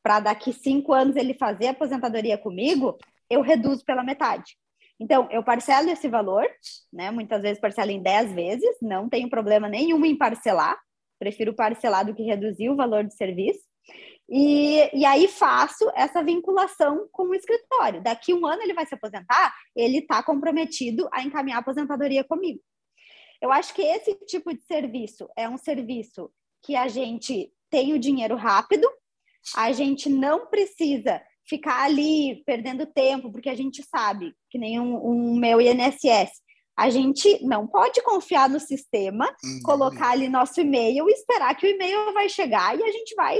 para 0.01 0.21
daqui 0.21 0.53
cinco 0.53 0.93
anos 0.93 1.15
ele 1.15 1.33
fazer 1.33 1.67
a 1.67 1.71
aposentadoria 1.71 2.37
comigo, 2.37 2.97
eu 3.29 3.41
reduzo 3.41 3.83
pela 3.85 4.03
metade. 4.03 4.57
Então, 4.99 5.27
eu 5.31 5.43
parcelo 5.43 5.89
esse 5.89 6.07
valor, 6.09 6.45
né? 6.91 7.11
Muitas 7.11 7.41
vezes 7.41 7.59
parcelo 7.59 7.91
em 7.91 8.01
10 8.01 8.33
vezes, 8.33 8.77
não 8.81 9.07
tenho 9.07 9.29
problema 9.29 9.69
nenhum 9.69 10.03
em 10.05 10.17
parcelar, 10.17 10.77
prefiro 11.17 11.53
parcelar 11.53 12.05
do 12.05 12.13
que 12.13 12.23
reduzir 12.23 12.69
o 12.69 12.75
valor 12.75 13.03
do 13.03 13.13
serviço. 13.13 13.68
E, 14.31 14.89
e 14.93 15.05
aí 15.05 15.27
faço 15.27 15.89
essa 15.95 16.23
vinculação 16.23 17.07
com 17.11 17.23
o 17.23 17.35
escritório. 17.35 18.03
Daqui 18.03 18.33
um 18.33 18.45
ano 18.45 18.61
ele 18.61 18.75
vai 18.75 18.85
se 18.85 18.93
aposentar, 18.93 19.55
ele 19.75 19.99
está 19.99 20.21
comprometido 20.21 21.09
a 21.11 21.23
encaminhar 21.23 21.57
a 21.57 21.61
aposentadoria 21.61 22.23
comigo. 22.23 22.59
Eu 23.41 23.51
acho 23.51 23.73
que 23.73 23.81
esse 23.81 24.13
tipo 24.25 24.53
de 24.53 24.61
serviço 24.61 25.27
é 25.35 25.49
um 25.49 25.57
serviço 25.57 26.29
que 26.63 26.75
a 26.75 26.87
gente 26.87 27.51
tem 27.71 27.93
o 27.93 27.99
dinheiro 27.99 28.35
rápido, 28.35 28.87
a 29.55 29.71
gente 29.71 30.09
não 30.09 30.47
precisa 30.47 31.21
ficar 31.47 31.83
ali 31.83 32.43
perdendo 32.45 32.85
tempo, 32.85 33.31
porque 33.31 33.49
a 33.49 33.55
gente 33.55 33.81
sabe 33.83 34.35
que 34.49 34.59
nem 34.59 34.79
um, 34.79 34.95
um 34.95 35.35
meu 35.35 35.59
INSS. 35.59 36.29
A 36.77 36.89
gente 36.89 37.43
não 37.43 37.67
pode 37.67 38.01
confiar 38.03 38.47
no 38.47 38.59
sistema, 38.59 39.25
uhum. 39.43 39.59
colocar 39.63 40.11
ali 40.11 40.29
nosso 40.29 40.61
e-mail 40.61 41.09
esperar 41.09 41.55
que 41.55 41.65
o 41.65 41.69
e-mail 41.69 42.13
vai 42.13 42.29
chegar 42.29 42.77
e 42.77 42.83
a 42.83 42.91
gente 42.91 43.15
vai 43.15 43.37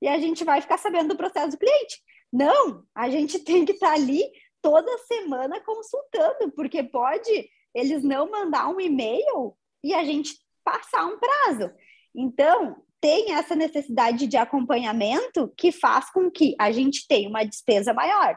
e 0.00 0.08
a 0.08 0.18
gente 0.18 0.44
vai 0.44 0.60
ficar 0.60 0.78
sabendo 0.78 1.08
do 1.08 1.16
processo 1.16 1.50
do 1.50 1.58
cliente. 1.58 2.02
Não, 2.32 2.84
a 2.94 3.08
gente 3.08 3.38
tem 3.44 3.64
que 3.64 3.72
estar 3.72 3.88
tá 3.88 3.94
ali 3.94 4.22
toda 4.62 4.98
semana 4.98 5.60
consultando, 5.60 6.50
porque 6.52 6.82
pode 6.82 7.48
eles 7.74 8.02
não 8.02 8.30
mandar 8.30 8.68
um 8.68 8.80
e-mail 8.80 9.56
e 9.82 9.94
a 9.94 10.02
gente 10.04 10.36
passar 10.64 11.06
um 11.06 11.18
prazo. 11.18 11.70
Então, 12.14 12.82
tem 13.00 13.32
essa 13.32 13.54
necessidade 13.54 14.26
de 14.26 14.36
acompanhamento 14.36 15.52
que 15.56 15.70
faz 15.70 16.10
com 16.10 16.30
que 16.30 16.54
a 16.58 16.72
gente 16.72 17.06
tenha 17.06 17.28
uma 17.28 17.44
despesa 17.44 17.94
maior. 17.94 18.36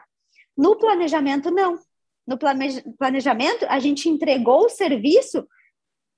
No 0.56 0.78
planejamento, 0.78 1.50
não. 1.50 1.78
No 2.26 2.38
planejamento, 2.38 3.66
a 3.68 3.80
gente 3.80 4.08
entregou 4.08 4.66
o 4.66 4.70
serviço, 4.70 5.46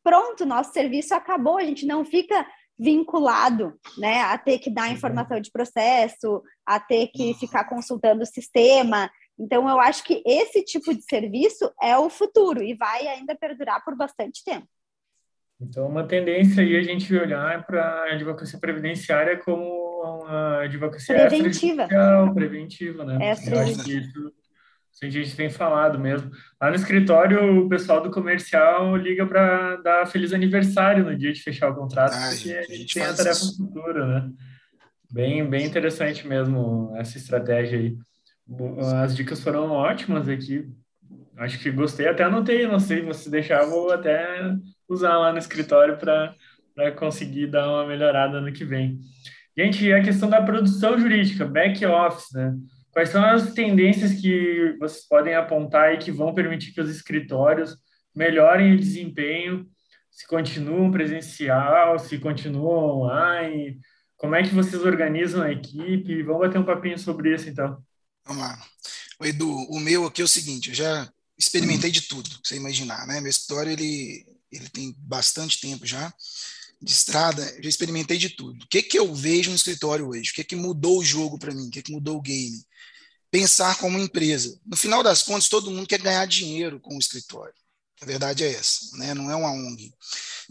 pronto, 0.02 0.44
nosso 0.44 0.72
serviço 0.72 1.14
acabou, 1.14 1.56
a 1.56 1.64
gente 1.64 1.86
não 1.86 2.04
fica 2.04 2.46
vinculado, 2.78 3.78
né, 3.96 4.22
a 4.22 4.36
ter 4.36 4.58
que 4.58 4.70
dar 4.70 4.88
uhum. 4.88 4.94
informação 4.94 5.40
de 5.40 5.50
processo, 5.50 6.42
a 6.66 6.80
ter 6.80 7.08
que 7.08 7.34
ficar 7.34 7.64
consultando 7.64 8.22
o 8.22 8.26
sistema. 8.26 9.10
Então, 9.38 9.68
eu 9.68 9.80
acho 9.80 10.04
que 10.04 10.22
esse 10.26 10.62
tipo 10.64 10.94
de 10.94 11.02
serviço 11.02 11.70
é 11.80 11.96
o 11.96 12.10
futuro 12.10 12.62
e 12.62 12.74
vai 12.74 13.06
ainda 13.06 13.34
perdurar 13.34 13.84
por 13.84 13.96
bastante 13.96 14.44
tempo. 14.44 14.66
Então, 15.60 15.86
uma 15.86 16.06
tendência 16.06 16.62
aí 16.62 16.76
a 16.76 16.82
gente 16.82 17.14
olhar 17.16 17.64
para 17.64 17.82
a 17.82 18.12
advocacia 18.14 18.58
previdenciária 18.58 19.38
como 19.38 19.62
uma 20.02 20.62
advocacia 20.62 21.14
preventiva, 21.14 21.88
preventiva, 22.34 23.04
né? 23.04 23.30
Extrajudicial. 23.30 24.32
A 25.02 25.08
gente 25.08 25.36
tem 25.36 25.50
falado 25.50 25.98
mesmo. 25.98 26.30
Lá 26.60 26.70
no 26.70 26.76
escritório, 26.76 27.64
o 27.64 27.68
pessoal 27.68 28.00
do 28.00 28.10
comercial 28.10 28.96
liga 28.96 29.26
para 29.26 29.76
dar 29.76 30.06
feliz 30.06 30.32
aniversário 30.32 31.04
no 31.04 31.16
dia 31.16 31.32
de 31.32 31.42
fechar 31.42 31.68
o 31.70 31.74
contrato, 31.74 32.14
Ah, 32.14 32.30
porque 32.32 32.52
a 32.52 32.60
a 32.60 32.62
gente 32.62 32.76
gente 32.78 32.94
tem 32.94 33.02
a 33.02 33.12
tarefa 33.12 33.30
isso. 33.40 33.56
futura, 33.56 34.06
né? 34.06 34.30
Bem, 35.12 35.48
bem 35.48 35.66
interessante 35.66 36.26
mesmo 36.26 36.92
essa 36.96 37.18
estratégia 37.18 37.78
aí. 37.78 37.96
As 39.02 39.14
dicas 39.16 39.40
foram 39.42 39.70
ótimas 39.70 40.28
aqui. 40.28 40.66
Acho 41.36 41.58
que 41.58 41.70
gostei, 41.70 42.06
até 42.08 42.22
anotei, 42.24 42.66
não 42.66 42.78
sei, 42.78 43.12
se 43.12 43.28
deixar, 43.30 43.64
vou 43.66 43.90
até 43.92 44.54
usar 44.88 45.18
lá 45.18 45.32
no 45.32 45.38
escritório 45.38 45.96
para 45.98 46.92
conseguir 46.96 47.48
dar 47.48 47.68
uma 47.68 47.86
melhorada 47.86 48.40
no 48.40 48.52
que 48.52 48.64
vem. 48.64 48.98
Gente, 49.58 49.92
a 49.92 50.02
questão 50.02 50.28
da 50.30 50.42
produção 50.42 50.98
jurídica, 50.98 51.44
back 51.44 51.84
office, 51.86 52.32
né? 52.32 52.54
Quais 52.94 53.08
são 53.08 53.24
as 53.24 53.52
tendências 53.52 54.12
que 54.20 54.76
vocês 54.78 55.04
podem 55.08 55.34
apontar 55.34 55.92
e 55.92 55.98
que 55.98 56.12
vão 56.12 56.32
permitir 56.32 56.72
que 56.72 56.80
os 56.80 56.88
escritórios 56.88 57.76
melhorem 58.14 58.72
o 58.72 58.78
desempenho, 58.78 59.68
se 60.12 60.24
continuam 60.28 60.92
presencial, 60.92 61.98
se 61.98 62.18
continuam 62.18 63.00
online? 63.00 63.80
Como 64.16 64.36
é 64.36 64.44
que 64.44 64.54
vocês 64.54 64.80
organizam 64.80 65.42
a 65.42 65.50
equipe? 65.50 66.22
Vamos 66.22 66.42
bater 66.42 66.60
um 66.60 66.64
papinho 66.64 66.96
sobre 66.96 67.34
isso, 67.34 67.48
então. 67.48 67.82
Vamos 68.24 68.44
lá. 68.44 68.64
O 69.18 69.26
Edu, 69.26 69.50
o 69.50 69.80
meu 69.80 70.06
aqui 70.06 70.22
é 70.22 70.24
o 70.24 70.28
seguinte, 70.28 70.68
eu 70.68 70.74
já 70.76 71.12
experimentei 71.36 71.90
de 71.90 72.02
tudo, 72.02 72.30
você 72.44 72.54
imaginar, 72.54 73.08
né? 73.08 73.20
Meu 73.20 73.30
escritório, 73.30 73.72
ele, 73.72 74.24
ele 74.52 74.68
tem 74.68 74.94
bastante 74.98 75.60
tempo 75.60 75.84
já 75.84 76.14
de 76.80 76.92
estrada, 76.92 77.42
já 77.60 77.68
experimentei 77.68 78.18
de 78.18 78.30
tudo. 78.30 78.62
O 78.62 78.68
que 78.68 78.82
que 78.82 78.98
eu 78.98 79.12
vejo 79.12 79.50
no 79.50 79.56
escritório 79.56 80.08
hoje? 80.08 80.30
O 80.30 80.34
que 80.34 80.44
que 80.44 80.54
mudou 80.54 80.98
o 80.98 81.04
jogo 81.04 81.38
para 81.38 81.52
mim? 81.52 81.66
O 81.66 81.70
que 81.70 81.82
que 81.82 81.92
mudou 81.92 82.18
o 82.18 82.22
game? 82.22 82.62
Pensar 83.34 83.76
como 83.78 83.98
empresa. 83.98 84.56
No 84.64 84.76
final 84.76 85.02
das 85.02 85.20
contas, 85.20 85.48
todo 85.48 85.68
mundo 85.68 85.88
quer 85.88 86.00
ganhar 86.00 86.24
dinheiro 86.24 86.78
com 86.78 86.94
o 86.94 87.00
escritório. 87.00 87.52
A 88.00 88.06
verdade 88.06 88.44
é 88.44 88.52
essa, 88.52 88.96
né? 88.96 89.12
Não 89.12 89.28
é 89.28 89.34
uma 89.34 89.50
ONG. 89.50 89.92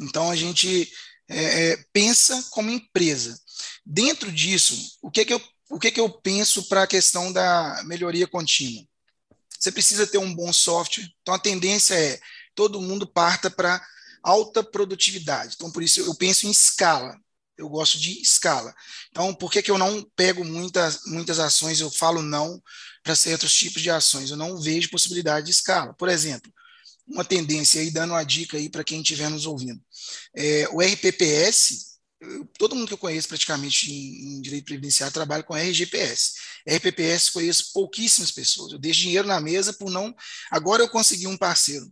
Então, 0.01 0.29
a 0.29 0.35
gente 0.35 0.91
é, 1.29 1.69
é, 1.69 1.85
pensa 1.93 2.43
como 2.49 2.69
empresa. 2.69 3.39
Dentro 3.85 4.29
disso, 4.29 4.97
o 5.01 5.09
que 5.09 5.23
que 5.23 5.33
eu, 5.33 5.41
o 5.69 5.79
que 5.79 5.91
que 5.91 5.99
eu 6.01 6.09
penso 6.09 6.67
para 6.67 6.83
a 6.83 6.87
questão 6.87 7.31
da 7.31 7.81
melhoria 7.85 8.27
contínua? 8.27 8.85
Você 9.57 9.71
precisa 9.71 10.05
ter 10.05 10.17
um 10.17 10.35
bom 10.35 10.51
software. 10.51 11.07
Então, 11.21 11.33
a 11.33 11.39
tendência 11.39 11.95
é 11.95 12.19
todo 12.53 12.81
mundo 12.81 13.07
parta 13.07 13.49
para 13.49 13.81
alta 14.21 14.61
produtividade. 14.61 15.53
Então, 15.55 15.71
por 15.71 15.81
isso, 15.81 16.01
eu 16.01 16.13
penso 16.15 16.47
em 16.47 16.51
escala. 16.51 17.17
Eu 17.57 17.69
gosto 17.69 17.99
de 17.99 18.19
escala. 18.21 18.73
Então, 19.11 19.33
por 19.33 19.51
que, 19.51 19.61
que 19.61 19.69
eu 19.69 19.77
não 19.77 20.03
pego 20.15 20.43
muitas, 20.43 21.01
muitas 21.05 21.39
ações, 21.39 21.79
eu 21.79 21.91
falo 21.91 22.21
não 22.21 22.61
para 23.03 23.15
certos 23.15 23.53
tipos 23.53 23.81
de 23.81 23.89
ações? 23.89 24.31
Eu 24.31 24.37
não 24.37 24.59
vejo 24.59 24.89
possibilidade 24.89 25.45
de 25.45 25.51
escala. 25.51 25.93
Por 25.93 26.09
exemplo, 26.09 26.51
uma 27.07 27.23
tendência 27.23 27.81
aí, 27.81 27.91
dando 27.91 28.11
uma 28.11 28.23
dica 28.23 28.57
aí 28.57 28.69
para 28.69 28.83
quem 28.83 29.01
estiver 29.01 29.29
nos 29.29 29.45
ouvindo. 29.45 29.79
É, 30.35 30.67
o 30.71 30.81
RPPS, 30.81 31.93
todo 32.57 32.75
mundo 32.75 32.87
que 32.87 32.93
eu 32.93 32.97
conheço 32.97 33.27
praticamente 33.27 33.91
em, 33.91 34.37
em 34.37 34.41
direito 34.41 34.65
previdenciário 34.65 35.13
trabalha 35.13 35.43
com 35.43 35.55
RGPS. 35.55 36.33
RPPS 36.67 37.29
conheço 37.29 37.71
pouquíssimas 37.73 38.31
pessoas. 38.31 38.73
Eu 38.73 38.79
deixo 38.79 39.01
dinheiro 39.01 39.27
na 39.27 39.39
mesa 39.39 39.73
por 39.73 39.89
não. 39.89 40.15
Agora 40.49 40.81
eu 40.81 40.89
consegui 40.89 41.27
um 41.27 41.37
parceiro. 41.37 41.91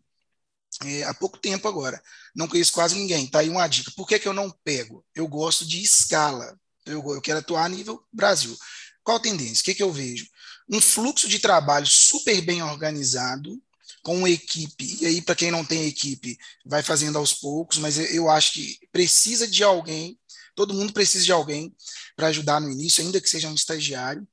É, 0.83 1.03
há 1.03 1.13
pouco 1.13 1.38
tempo 1.38 1.67
agora. 1.67 2.01
Não 2.35 2.47
conheço 2.47 2.73
quase 2.73 2.95
ninguém. 2.95 3.27
Tá 3.27 3.39
aí 3.39 3.50
uma 3.50 3.67
dica. 3.67 3.91
Por 3.95 4.07
que, 4.07 4.19
que 4.19 4.27
eu 4.27 4.33
não 4.33 4.50
pego? 4.63 5.05
Eu 5.13 5.27
gosto 5.27 5.65
de 5.65 5.81
escala. 5.81 6.57
Eu, 6.85 7.03
eu 7.13 7.21
quero 7.21 7.39
atuar 7.39 7.65
a 7.65 7.69
nível 7.69 8.03
Brasil. 8.11 8.57
Qual 9.03 9.17
a 9.17 9.22
tendência? 9.22 9.61
O 9.61 9.65
que, 9.65 9.75
que 9.75 9.83
eu 9.83 9.91
vejo? 9.91 10.27
Um 10.70 10.79
fluxo 10.79 11.27
de 11.27 11.39
trabalho 11.39 11.85
super 11.85 12.41
bem 12.41 12.63
organizado, 12.63 13.61
com 14.03 14.17
uma 14.17 14.29
equipe, 14.29 14.98
e 15.00 15.05
aí, 15.05 15.22
para 15.22 15.35
quem 15.35 15.51
não 15.51 15.63
tem 15.63 15.85
equipe, 15.85 16.37
vai 16.65 16.81
fazendo 16.81 17.17
aos 17.17 17.33
poucos, 17.33 17.77
mas 17.77 17.98
eu 17.98 18.29
acho 18.29 18.53
que 18.53 18.79
precisa 18.91 19.48
de 19.48 19.63
alguém, 19.63 20.17
todo 20.55 20.74
mundo 20.74 20.91
precisa 20.91 21.24
de 21.24 21.31
alguém 21.31 21.75
para 22.15 22.27
ajudar 22.27 22.59
no 22.59 22.70
início, 22.70 23.03
ainda 23.03 23.22
que 23.22 23.29
seja 23.29 23.48
um 23.48 23.53
estagiário, 23.53 24.27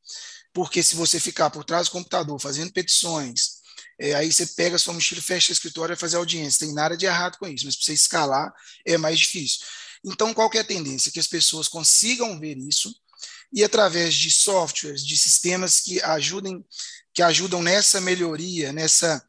porque 0.52 0.82
se 0.82 0.96
você 0.96 1.20
ficar 1.20 1.50
por 1.50 1.64
trás 1.64 1.88
do 1.88 1.92
computador 1.92 2.40
fazendo 2.40 2.72
petições, 2.72 3.57
é, 3.98 4.14
aí 4.14 4.32
você 4.32 4.46
pega 4.46 4.78
sua 4.78 4.94
mochila, 4.94 5.20
fecha 5.20 5.50
o 5.50 5.52
escritório 5.52 5.92
e 5.92 5.94
vai 5.94 6.00
fazer 6.00 6.16
audiência. 6.16 6.66
Tem 6.66 6.74
nada 6.74 6.96
de 6.96 7.06
errado 7.06 7.36
com 7.38 7.48
isso, 7.48 7.66
mas 7.66 7.74
para 7.74 7.84
você 7.84 7.92
escalar 7.92 8.54
é 8.86 8.96
mais 8.96 9.18
difícil. 9.18 9.60
Então, 10.04 10.32
qual 10.32 10.48
é 10.54 10.58
a 10.58 10.64
tendência? 10.64 11.10
Que 11.10 11.18
as 11.18 11.26
pessoas 11.26 11.66
consigam 11.66 12.38
ver 12.38 12.56
isso 12.56 12.94
e 13.52 13.64
através 13.64 14.14
de 14.14 14.30
softwares, 14.30 15.04
de 15.04 15.16
sistemas 15.16 15.80
que 15.80 16.00
ajudem, 16.02 16.64
que 17.12 17.22
ajudam 17.22 17.62
nessa 17.62 18.00
melhoria, 18.00 18.72
nessa 18.72 19.22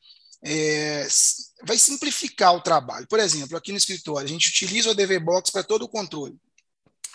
é, 0.43 1.07
vai 1.63 1.77
simplificar 1.77 2.53
o 2.53 2.61
trabalho. 2.61 3.07
Por 3.07 3.19
exemplo, 3.19 3.57
aqui 3.57 3.71
no 3.71 3.77
escritório, 3.77 4.25
a 4.25 4.29
gente 4.29 4.49
utiliza 4.49 4.89
o 4.89 4.91
ADV 4.91 5.19
Box 5.19 5.51
para 5.51 5.63
todo 5.63 5.83
o 5.83 5.89
controle. 5.89 6.37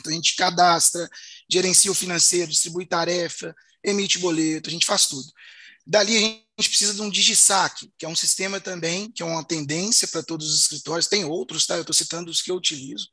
Então, 0.01 0.13
a 0.13 0.15
gente 0.17 0.35
cadastra, 0.35 1.09
gerencia 1.49 1.91
o 1.91 1.95
financeiro, 1.95 2.51
distribui 2.51 2.85
tarefa, 2.85 3.55
emite 3.83 4.19
boleto, 4.19 4.69
a 4.69 4.73
gente 4.73 4.87
faz 4.87 5.07
tudo. 5.07 5.31
Dali, 5.87 6.17
a 6.17 6.21
gente 6.63 6.71
precisa 6.71 6.95
de 6.95 7.03
um 7.03 7.11
DigiSac, 7.11 7.91
que 7.99 8.07
é 8.07 8.09
um 8.09 8.15
sistema 8.15 8.61
também, 8.61 9.11
que 9.11 9.23
é 9.23 9.27
uma 9.27 9.45
tendência 9.45 10.07
para 10.09 10.23
todos 10.23 10.49
os 10.49 10.61
escritórios. 10.61 11.09
Tem 11.09 11.25
outros, 11.25 11.67
tá? 11.67 11.75
Eu 11.75 11.81
estou 11.81 11.95
citando 11.95 12.31
os 12.31 12.41
que 12.41 12.51
eu 12.51 12.57
utilizo. 12.57 13.09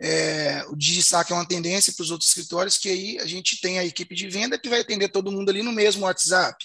É, 0.00 0.64
o 0.68 0.76
DigiSac 0.76 1.30
é 1.30 1.34
uma 1.34 1.46
tendência 1.46 1.92
para 1.92 2.02
os 2.02 2.10
outros 2.10 2.28
escritórios, 2.28 2.76
que 2.76 2.88
aí 2.88 3.18
a 3.20 3.26
gente 3.26 3.60
tem 3.60 3.78
a 3.78 3.84
equipe 3.84 4.14
de 4.14 4.28
venda 4.28 4.58
que 4.58 4.68
vai 4.68 4.80
atender 4.80 5.08
todo 5.08 5.30
mundo 5.30 5.50
ali 5.50 5.62
no 5.62 5.72
mesmo 5.72 6.04
WhatsApp. 6.04 6.64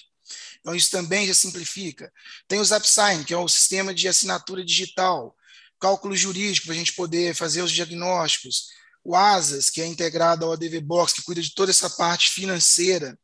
Então, 0.60 0.74
isso 0.74 0.90
também 0.90 1.26
já 1.26 1.34
simplifica. 1.34 2.12
Tem 2.46 2.58
o 2.58 2.64
ZapSign, 2.64 3.24
que 3.24 3.32
é 3.32 3.36
o 3.36 3.48
sistema 3.48 3.94
de 3.94 4.08
assinatura 4.08 4.64
digital, 4.64 5.34
cálculo 5.78 6.14
jurídico, 6.14 6.66
para 6.66 6.74
a 6.74 6.78
gente 6.78 6.92
poder 6.92 7.34
fazer 7.34 7.62
os 7.62 7.72
diagnósticos. 7.72 8.66
O 9.02 9.16
ASAS, 9.16 9.70
que 9.70 9.80
é 9.80 9.86
integrado 9.86 10.44
ao 10.44 10.52
ADV 10.52 10.80
Box, 10.80 11.14
que 11.14 11.22
cuida 11.22 11.40
de 11.40 11.54
toda 11.54 11.70
essa 11.70 11.88
parte 11.88 12.30
financeira. 12.30 13.18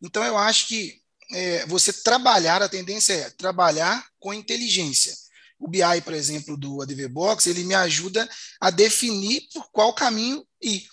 Então, 0.00 0.22
eu 0.22 0.38
acho 0.38 0.68
que 0.68 1.00
é, 1.32 1.66
você 1.66 1.92
trabalhar, 1.92 2.62
a 2.62 2.68
tendência 2.68 3.12
é 3.12 3.30
trabalhar 3.30 4.06
com 4.18 4.34
inteligência. 4.34 5.14
O 5.58 5.68
BI, 5.68 5.80
por 6.04 6.12
exemplo, 6.12 6.56
do 6.56 6.82
ADV 6.82 7.08
Box, 7.08 7.48
ele 7.48 7.64
me 7.64 7.74
ajuda 7.74 8.28
a 8.60 8.70
definir 8.70 9.48
por 9.52 9.70
qual 9.70 9.94
caminho 9.94 10.46
ir. 10.62 10.86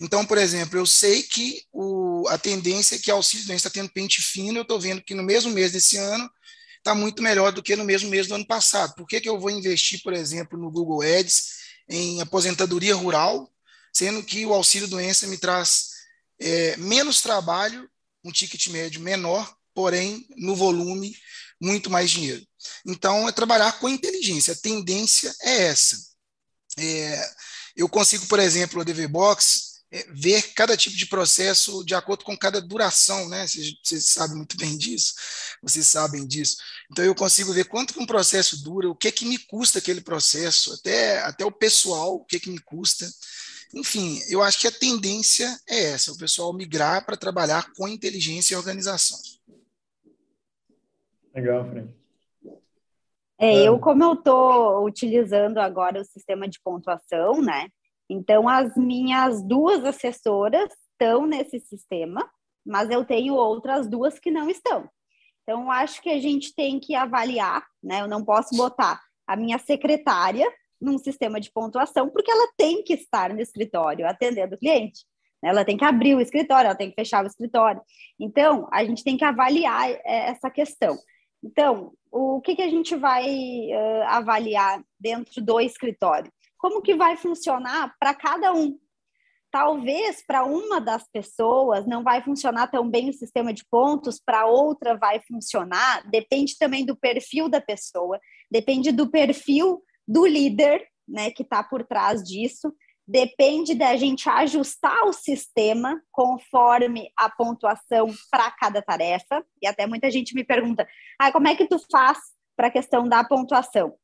Então, 0.00 0.24
por 0.26 0.36
exemplo, 0.36 0.78
eu 0.78 0.84
sei 0.84 1.22
que 1.22 1.62
o, 1.72 2.26
a 2.28 2.36
tendência 2.36 2.96
é 2.96 2.98
que 2.98 3.10
a 3.10 3.14
auxílio 3.14 3.46
doença 3.46 3.68
está 3.68 3.70
tendo 3.70 3.92
pente 3.92 4.20
fino, 4.20 4.58
eu 4.58 4.62
estou 4.62 4.80
vendo 4.80 5.02
que 5.02 5.14
no 5.14 5.22
mesmo 5.22 5.50
mês 5.52 5.72
desse 5.72 5.96
ano 5.96 6.28
está 6.78 6.94
muito 6.94 7.22
melhor 7.22 7.52
do 7.52 7.62
que 7.62 7.76
no 7.76 7.84
mesmo 7.84 8.10
mês 8.10 8.26
do 8.26 8.34
ano 8.34 8.46
passado. 8.46 8.94
Por 8.94 9.06
que, 9.06 9.20
que 9.20 9.28
eu 9.28 9.38
vou 9.38 9.50
investir, 9.50 10.02
por 10.02 10.12
exemplo, 10.12 10.58
no 10.58 10.70
Google 10.70 11.02
Ads 11.02 11.62
em 11.88 12.20
aposentadoria 12.20 12.94
rural, 12.94 13.50
sendo 13.92 14.22
que 14.22 14.44
o 14.44 14.52
auxílio 14.52 14.88
doença 14.88 15.26
me 15.26 15.38
traz 15.38 15.90
é, 16.40 16.76
menos 16.76 17.22
trabalho, 17.22 17.88
um 18.24 18.32
ticket 18.32 18.68
médio 18.68 19.00
menor, 19.00 19.54
porém, 19.74 20.26
no 20.36 20.54
volume, 20.54 21.14
muito 21.60 21.90
mais 21.90 22.10
dinheiro. 22.10 22.44
Então, 22.86 23.28
é 23.28 23.32
trabalhar 23.32 23.78
com 23.78 23.88
inteligência. 23.88 24.52
A 24.52 24.56
tendência 24.56 25.34
é 25.42 25.64
essa. 25.64 25.96
É, 26.78 27.30
eu 27.76 27.88
consigo, 27.88 28.26
por 28.26 28.38
exemplo, 28.38 28.80
o 28.80 28.84
DV 28.84 29.06
Box, 29.08 29.72
é, 29.92 30.06
ver 30.10 30.54
cada 30.54 30.74
tipo 30.74 30.96
de 30.96 31.04
processo 31.06 31.84
de 31.84 31.94
acordo 31.94 32.24
com 32.24 32.36
cada 32.36 32.62
duração, 32.62 33.28
né? 33.28 33.46
Vocês, 33.46 33.74
vocês, 33.82 34.06
sabem 34.06 34.36
muito 34.36 34.56
bem 34.56 34.76
disso, 34.76 35.12
vocês 35.62 35.86
sabem 35.86 36.26
disso. 36.26 36.56
Então 36.90 37.04
eu 37.04 37.14
consigo 37.14 37.52
ver 37.52 37.66
quanto 37.66 37.92
que 37.92 38.00
um 38.00 38.06
processo 38.06 38.62
dura, 38.62 38.88
o 38.88 38.96
que 38.96 39.12
que 39.12 39.26
me 39.26 39.36
custa 39.36 39.80
aquele 39.80 40.00
processo, 40.00 40.72
até, 40.72 41.20
até 41.20 41.44
o 41.44 41.52
pessoal, 41.52 42.14
o 42.14 42.24
que 42.24 42.40
que 42.40 42.50
me 42.50 42.58
custa. 42.58 43.06
Enfim, 43.74 44.22
eu 44.28 44.42
acho 44.42 44.58
que 44.60 44.66
a 44.66 44.72
tendência 44.72 45.60
é 45.68 45.92
essa, 45.92 46.12
o 46.12 46.16
pessoal 46.16 46.54
migrar 46.54 47.04
para 47.04 47.16
trabalhar 47.16 47.70
com 47.74 47.86
inteligência 47.86 48.54
e 48.54 48.56
organização. 48.56 49.18
Legal, 51.34 51.64
Fred. 51.68 51.88
É, 53.38 53.66
eu, 53.66 53.78
como 53.78 54.04
eu 54.04 54.12
estou 54.12 54.84
utilizando 54.84 55.58
agora 55.58 56.00
o 56.00 56.04
sistema 56.04 56.48
de 56.48 56.60
pontuação, 56.62 57.42
né? 57.42 57.68
Então, 58.08 58.48
as 58.48 58.76
minhas 58.76 59.42
duas 59.42 59.84
assessoras 59.84 60.70
estão 60.92 61.26
nesse 61.26 61.58
sistema, 61.58 62.30
mas 62.64 62.90
eu 62.90 63.04
tenho 63.04 63.34
outras 63.34 63.88
duas 63.88 64.18
que 64.18 64.30
não 64.30 64.48
estão. 64.48 64.88
Então, 65.42 65.70
acho 65.72 66.00
que 66.00 66.10
a 66.10 66.20
gente 66.20 66.54
tem 66.54 66.78
que 66.78 66.94
avaliar, 66.94 67.64
né? 67.82 68.00
Eu 68.00 68.08
não 68.08 68.24
posso 68.24 68.56
botar 68.56 69.00
a 69.26 69.34
minha 69.34 69.58
secretária 69.58 70.48
num 70.80 70.98
sistema 70.98 71.40
de 71.40 71.50
pontuação, 71.50 72.08
porque 72.10 72.30
ela 72.30 72.52
tem 72.56 72.82
que 72.82 72.94
estar 72.94 73.32
no 73.32 73.40
escritório 73.40 74.06
atendendo 74.06 74.54
o 74.54 74.58
cliente. 74.58 75.04
Né? 75.42 75.50
Ela 75.50 75.64
tem 75.64 75.76
que 75.76 75.84
abrir 75.84 76.14
o 76.14 76.20
escritório, 76.20 76.66
ela 76.66 76.76
tem 76.76 76.90
que 76.90 76.96
fechar 76.96 77.24
o 77.24 77.26
escritório. 77.26 77.80
Então, 78.20 78.68
a 78.72 78.84
gente 78.84 79.02
tem 79.02 79.16
que 79.16 79.24
avaliar 79.24 79.90
essa 80.04 80.50
questão. 80.50 80.96
Então, 81.42 81.92
o 82.10 82.40
que, 82.40 82.56
que 82.56 82.62
a 82.62 82.68
gente 82.68 82.94
vai 82.94 83.26
uh, 83.26 84.02
avaliar 84.06 84.82
dentro 84.98 85.42
do 85.42 85.60
escritório? 85.60 86.32
Como 86.56 86.82
que 86.82 86.94
vai 86.94 87.16
funcionar 87.16 87.94
para 87.98 88.14
cada 88.14 88.52
um? 88.52 88.78
talvez 89.52 90.24
para 90.26 90.44
uma 90.46 90.80
das 90.80 91.06
pessoas 91.12 91.86
não 91.86 92.02
vai 92.02 92.22
funcionar 92.22 92.68
tão 92.68 92.88
bem 92.88 93.10
o 93.10 93.12
sistema 93.12 93.52
de 93.52 93.62
pontos, 93.70 94.18
para 94.18 94.46
outra 94.46 94.96
vai 94.96 95.20
funcionar. 95.28 96.10
Depende 96.10 96.56
também 96.58 96.86
do 96.86 96.96
perfil 96.96 97.50
da 97.50 97.60
pessoa, 97.60 98.18
depende 98.50 98.90
do 98.90 99.10
perfil 99.10 99.82
do 100.08 100.26
líder, 100.26 100.88
né, 101.06 101.30
que 101.30 101.42
está 101.42 101.62
por 101.62 101.84
trás 101.84 102.22
disso. 102.22 102.74
Depende 103.06 103.74
da 103.74 103.96
gente 103.96 104.28
ajustar 104.28 105.04
o 105.04 105.12
sistema 105.12 106.00
conforme 106.10 107.10
a 107.16 107.28
pontuação 107.28 108.08
para 108.30 108.50
cada 108.52 108.80
tarefa. 108.80 109.44
E 109.60 109.66
até 109.66 109.86
muita 109.86 110.10
gente 110.10 110.34
me 110.34 110.44
pergunta: 110.44 110.86
ah, 111.18 111.32
como 111.32 111.48
é 111.48 111.56
que 111.56 111.66
tu 111.66 111.78
faz 111.90 112.18
para 112.56 112.68
a 112.68 112.70
questão 112.70 113.08
da 113.08 113.24
pontuação? 113.24 113.94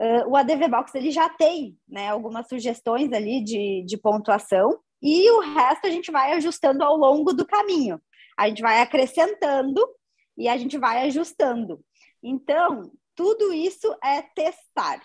Uh, 0.00 0.30
o 0.30 0.36
ADV 0.36 0.68
Box 0.68 0.94
ele 0.94 1.10
já 1.10 1.28
tem 1.28 1.76
né, 1.86 2.08
algumas 2.08 2.48
sugestões 2.48 3.12
ali 3.12 3.44
de, 3.44 3.84
de 3.86 3.98
pontuação 3.98 4.80
e 5.02 5.30
o 5.30 5.40
resto 5.40 5.86
a 5.86 5.90
gente 5.90 6.10
vai 6.10 6.32
ajustando 6.32 6.82
ao 6.82 6.96
longo 6.96 7.32
do 7.32 7.46
caminho. 7.46 8.00
A 8.36 8.48
gente 8.48 8.62
vai 8.62 8.80
acrescentando 8.80 9.86
e 10.36 10.48
a 10.48 10.56
gente 10.56 10.78
vai 10.78 11.06
ajustando. 11.06 11.80
Então, 12.22 12.90
tudo 13.14 13.52
isso 13.52 13.94
é 14.02 14.22
testar. 14.22 15.02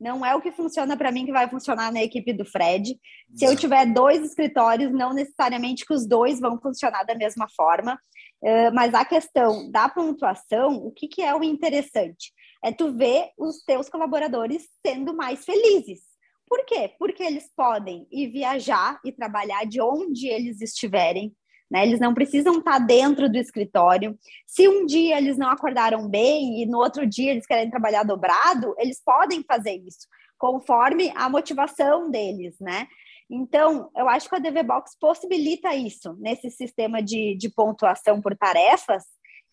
Não 0.00 0.24
é 0.24 0.34
o 0.34 0.40
que 0.40 0.52
funciona 0.52 0.96
para 0.96 1.10
mim 1.10 1.26
que 1.26 1.32
vai 1.32 1.48
funcionar 1.48 1.92
na 1.92 2.02
equipe 2.02 2.32
do 2.32 2.44
Fred. 2.44 2.96
Se 3.34 3.44
eu 3.44 3.56
tiver 3.56 3.86
dois 3.86 4.24
escritórios, 4.24 4.92
não 4.92 5.12
necessariamente 5.12 5.84
que 5.84 5.92
os 5.92 6.06
dois 6.06 6.38
vão 6.38 6.60
funcionar 6.60 7.04
da 7.04 7.14
mesma 7.14 7.48
forma. 7.48 7.98
Uh, 8.40 8.72
mas 8.72 8.94
a 8.94 9.04
questão 9.04 9.68
da 9.70 9.88
pontuação, 9.88 10.76
o 10.76 10.92
que, 10.92 11.08
que 11.08 11.22
é 11.22 11.34
o 11.34 11.42
interessante? 11.42 12.32
É 12.64 12.72
tu 12.72 12.92
ver 12.92 13.30
os 13.36 13.64
teus 13.64 13.88
colaboradores 13.88 14.68
sendo 14.86 15.14
mais 15.14 15.44
felizes. 15.44 16.00
Por 16.48 16.64
quê? 16.64 16.94
Porque 16.98 17.22
eles 17.22 17.50
podem 17.54 18.06
ir 18.10 18.28
viajar 18.28 18.98
e 19.04 19.12
trabalhar 19.12 19.64
de 19.64 19.80
onde 19.80 20.28
eles 20.28 20.60
estiverem, 20.60 21.34
né? 21.70 21.86
Eles 21.86 22.00
não 22.00 22.14
precisam 22.14 22.58
estar 22.58 22.78
dentro 22.78 23.28
do 23.28 23.36
escritório. 23.36 24.18
Se 24.46 24.68
um 24.68 24.86
dia 24.86 25.18
eles 25.18 25.36
não 25.36 25.48
acordaram 25.48 26.08
bem 26.08 26.62
e 26.62 26.66
no 26.66 26.78
outro 26.78 27.06
dia 27.06 27.30
eles 27.30 27.46
querem 27.46 27.70
trabalhar 27.70 28.04
dobrado, 28.04 28.74
eles 28.78 29.02
podem 29.04 29.42
fazer 29.42 29.72
isso, 29.72 30.06
conforme 30.38 31.12
a 31.14 31.28
motivação 31.28 32.10
deles, 32.10 32.56
né? 32.60 32.86
Então, 33.30 33.90
eu 33.94 34.08
acho 34.08 34.28
que 34.28 34.36
a 34.36 34.38
DV 34.38 34.62
Box 34.62 34.96
possibilita 34.98 35.74
isso 35.74 36.16
nesse 36.18 36.50
sistema 36.50 37.02
de, 37.02 37.36
de 37.36 37.50
pontuação 37.50 38.22
por 38.22 38.34
tarefas, 38.34 39.04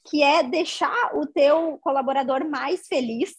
que 0.10 0.24
é 0.24 0.44
deixar 0.44 1.16
o 1.16 1.26
teu 1.26 1.78
colaborador 1.80 2.48
mais 2.48 2.88
feliz 2.88 3.36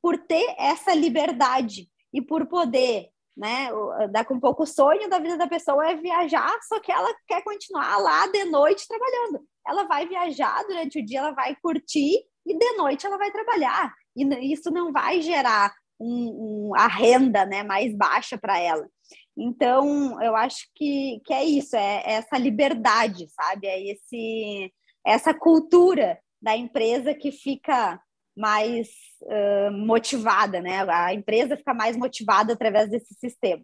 por 0.00 0.16
ter 0.16 0.54
essa 0.56 0.94
liberdade 0.94 1.88
e 2.12 2.22
por 2.22 2.46
poder, 2.46 3.08
né? 3.36 3.68
Daqui 4.10 4.32
um 4.32 4.40
pouco 4.40 4.64
o 4.64 4.66
sonho 4.66 5.08
da 5.08 5.18
vida 5.18 5.36
da 5.36 5.46
pessoa 5.46 5.90
é 5.90 5.96
viajar, 5.96 6.58
só 6.68 6.80
que 6.80 6.92
ela 6.92 7.12
quer 7.26 7.42
continuar 7.42 7.98
lá 7.98 8.26
de 8.26 8.44
noite 8.44 8.86
trabalhando. 8.86 9.40
Ela 9.66 9.84
vai 9.84 10.06
viajar 10.06 10.62
durante 10.64 11.00
o 11.00 11.04
dia, 11.04 11.20
ela 11.20 11.32
vai 11.32 11.56
curtir 11.62 12.18
e 12.46 12.58
de 12.58 12.72
noite 12.76 13.06
ela 13.06 13.18
vai 13.18 13.30
trabalhar. 13.30 13.92
E 14.16 14.52
isso 14.52 14.70
não 14.70 14.92
vai 14.92 15.20
gerar 15.20 15.72
um, 16.00 16.70
um, 16.70 16.72
a 16.74 16.86
renda 16.86 17.44
né, 17.46 17.62
mais 17.62 17.94
baixa 17.96 18.38
para 18.38 18.58
ela. 18.58 18.88
Então, 19.36 20.20
eu 20.22 20.34
acho 20.36 20.66
que, 20.74 21.20
que 21.24 21.32
é 21.32 21.44
isso, 21.44 21.76
é, 21.76 22.02
é 22.04 22.12
essa 22.12 22.36
liberdade, 22.36 23.26
sabe? 23.30 23.66
É 23.66 23.90
esse, 23.90 24.72
essa 25.06 25.32
cultura 25.32 26.18
da 26.42 26.56
empresa 26.56 27.14
que 27.14 27.30
fica 27.30 28.00
mais 28.40 28.88
uh, 29.22 29.70
motivada, 29.70 30.60
né? 30.60 30.84
A 30.88 31.12
empresa 31.12 31.56
fica 31.56 31.74
mais 31.74 31.96
motivada 31.96 32.54
através 32.54 32.90
desse 32.90 33.14
sistema. 33.14 33.62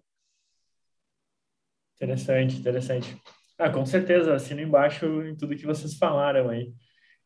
Interessante, 1.97 2.57
interessante. 2.57 3.17
Ah, 3.59 3.71
com 3.71 3.87
certeza, 3.87 4.35
assino 4.35 4.61
embaixo 4.61 5.07
em 5.23 5.35
tudo 5.35 5.57
que 5.57 5.65
vocês 5.65 5.97
falaram 5.97 6.51
aí. 6.51 6.75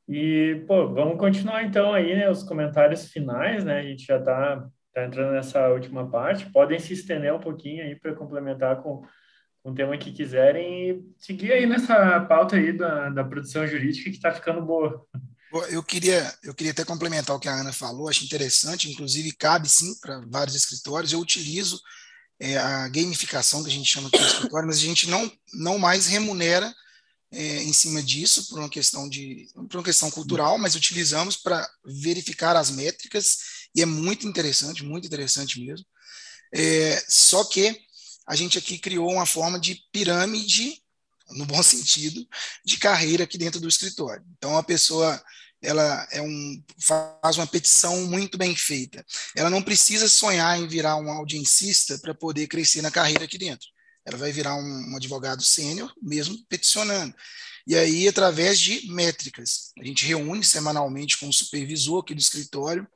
E, 0.09 0.65
pô, 0.67 0.89
vamos 0.89 1.19
continuar 1.19 1.65
então 1.65 1.93
aí, 1.93 2.15
né, 2.15 2.31
os 2.31 2.43
comentários 2.45 3.09
finais, 3.11 3.65
né? 3.65 3.81
A 3.81 3.83
gente 3.83 4.05
já 4.05 4.19
está 4.19 4.69
tá 4.95 5.05
entrando 5.05 5.33
nessa 5.33 5.69
última 5.69 6.09
parte. 6.09 6.51
Podem 6.53 6.79
se 6.79 6.93
estender 6.93 7.35
um 7.35 7.41
pouquinho 7.41 7.83
aí 7.85 7.97
para 7.97 8.15
complementar 8.15 8.81
com, 8.83 9.03
com 9.63 9.71
o 9.71 9.75
tema 9.75 9.99
que 9.99 10.13
quiserem 10.13 10.91
e 10.91 11.03
seguir 11.17 11.53
aí 11.53 11.67
nessa 11.67 12.21
pauta 12.23 12.57
aí 12.57 12.73
da, 12.73 13.09
da 13.11 13.25
produção 13.25 13.67
jurídica 13.67 14.11
que 14.11 14.17
está 14.17 14.31
ficando 14.33 14.63
boa. 14.63 15.05
Eu 15.69 15.83
queria, 15.83 16.33
eu 16.45 16.55
queria 16.55 16.71
até 16.71 16.85
complementar 16.85 17.35
o 17.35 17.41
que 17.41 17.49
a 17.49 17.61
Ana 17.61 17.73
falou, 17.73 18.09
acho 18.09 18.25
interessante, 18.25 18.91
inclusive 18.91 19.33
cabe 19.33 19.69
sim 19.69 19.95
para 20.01 20.21
vários 20.29 20.55
escritórios. 20.55 21.13
Eu 21.13 21.19
utilizo 21.19 21.81
é, 22.39 22.57
a 22.57 22.89
gamificação 22.89 23.63
que 23.63 23.69
a 23.69 23.73
gente 23.73 23.91
chama 23.91 24.09
aqui 24.09 24.19
no 24.19 24.27
escritório, 24.27 24.69
mas 24.69 24.79
a 24.79 24.81
gente 24.81 25.09
não, 25.09 25.31
não 25.53 25.77
mais 25.77 26.07
remunera 26.07 26.73
é, 27.33 27.63
em 27.63 27.73
cima 27.73 28.03
disso 28.03 28.49
por 28.49 28.59
uma 28.59 28.69
questão 28.69 29.09
de 29.09 29.49
por 29.69 29.79
uma 29.79 29.85
questão 29.85 30.11
cultural, 30.11 30.59
mas 30.59 30.75
utilizamos 30.75 31.37
para 31.37 31.69
verificar 31.85 32.57
as 32.57 32.71
métricas 32.71 33.39
e 33.75 33.83
é 33.83 33.87
muito 33.87 34.27
interessante, 34.27 34.85
muito 34.85 35.07
interessante 35.07 35.61
mesmo. 35.61 35.87
É, 36.53 37.05
só 37.09 37.45
que 37.45 37.81
a 38.27 38.35
gente 38.35 38.59
aqui 38.59 38.79
criou 38.79 39.11
uma 39.13 39.27
forma 39.27 39.59
de 39.59 39.83
pirâmide 39.93 40.83
no 41.33 41.47
bom 41.47 41.63
sentido, 41.63 42.27
de 42.65 42.79
carreira 42.79 43.25
aqui 43.25 43.39
dentro 43.39 43.61
do 43.61 43.69
escritório. 43.69 44.25
Então, 44.37 44.57
a 44.57 44.63
pessoa 44.63 45.23
ela 45.63 46.09
é 46.11 46.23
um, 46.23 46.63
faz 46.79 47.37
uma 47.37 47.47
petição 47.47 48.07
muito 48.07 48.39
bem 48.39 48.57
feita. 48.57 49.05
Ela 49.37 49.51
não 49.51 49.63
precisa 49.63 50.09
sonhar 50.09 50.59
em 50.59 50.67
virar 50.67 50.97
um 50.97 51.11
audiencista 51.11 51.99
para 51.99 52.15
poder 52.15 52.47
crescer 52.47 52.81
na 52.81 52.91
carreira 52.91 53.25
aqui 53.25 53.37
dentro. 53.37 53.69
Ela 54.07 54.17
vai 54.17 54.33
virar 54.33 54.57
um, 54.57 54.93
um 54.93 54.97
advogado 54.97 55.43
sênior, 55.43 55.93
mesmo 56.03 56.39
peticionando. 56.49 57.15
E 57.67 57.77
aí, 57.77 58.09
através 58.09 58.59
de 58.59 58.91
métricas, 58.91 59.73
a 59.79 59.85
gente 59.85 60.07
reúne 60.07 60.43
semanalmente 60.43 61.19
com 61.19 61.29
o 61.29 61.33
supervisor 61.33 62.01
aqui 62.01 62.15
do 62.15 62.21
escritório. 62.21 62.89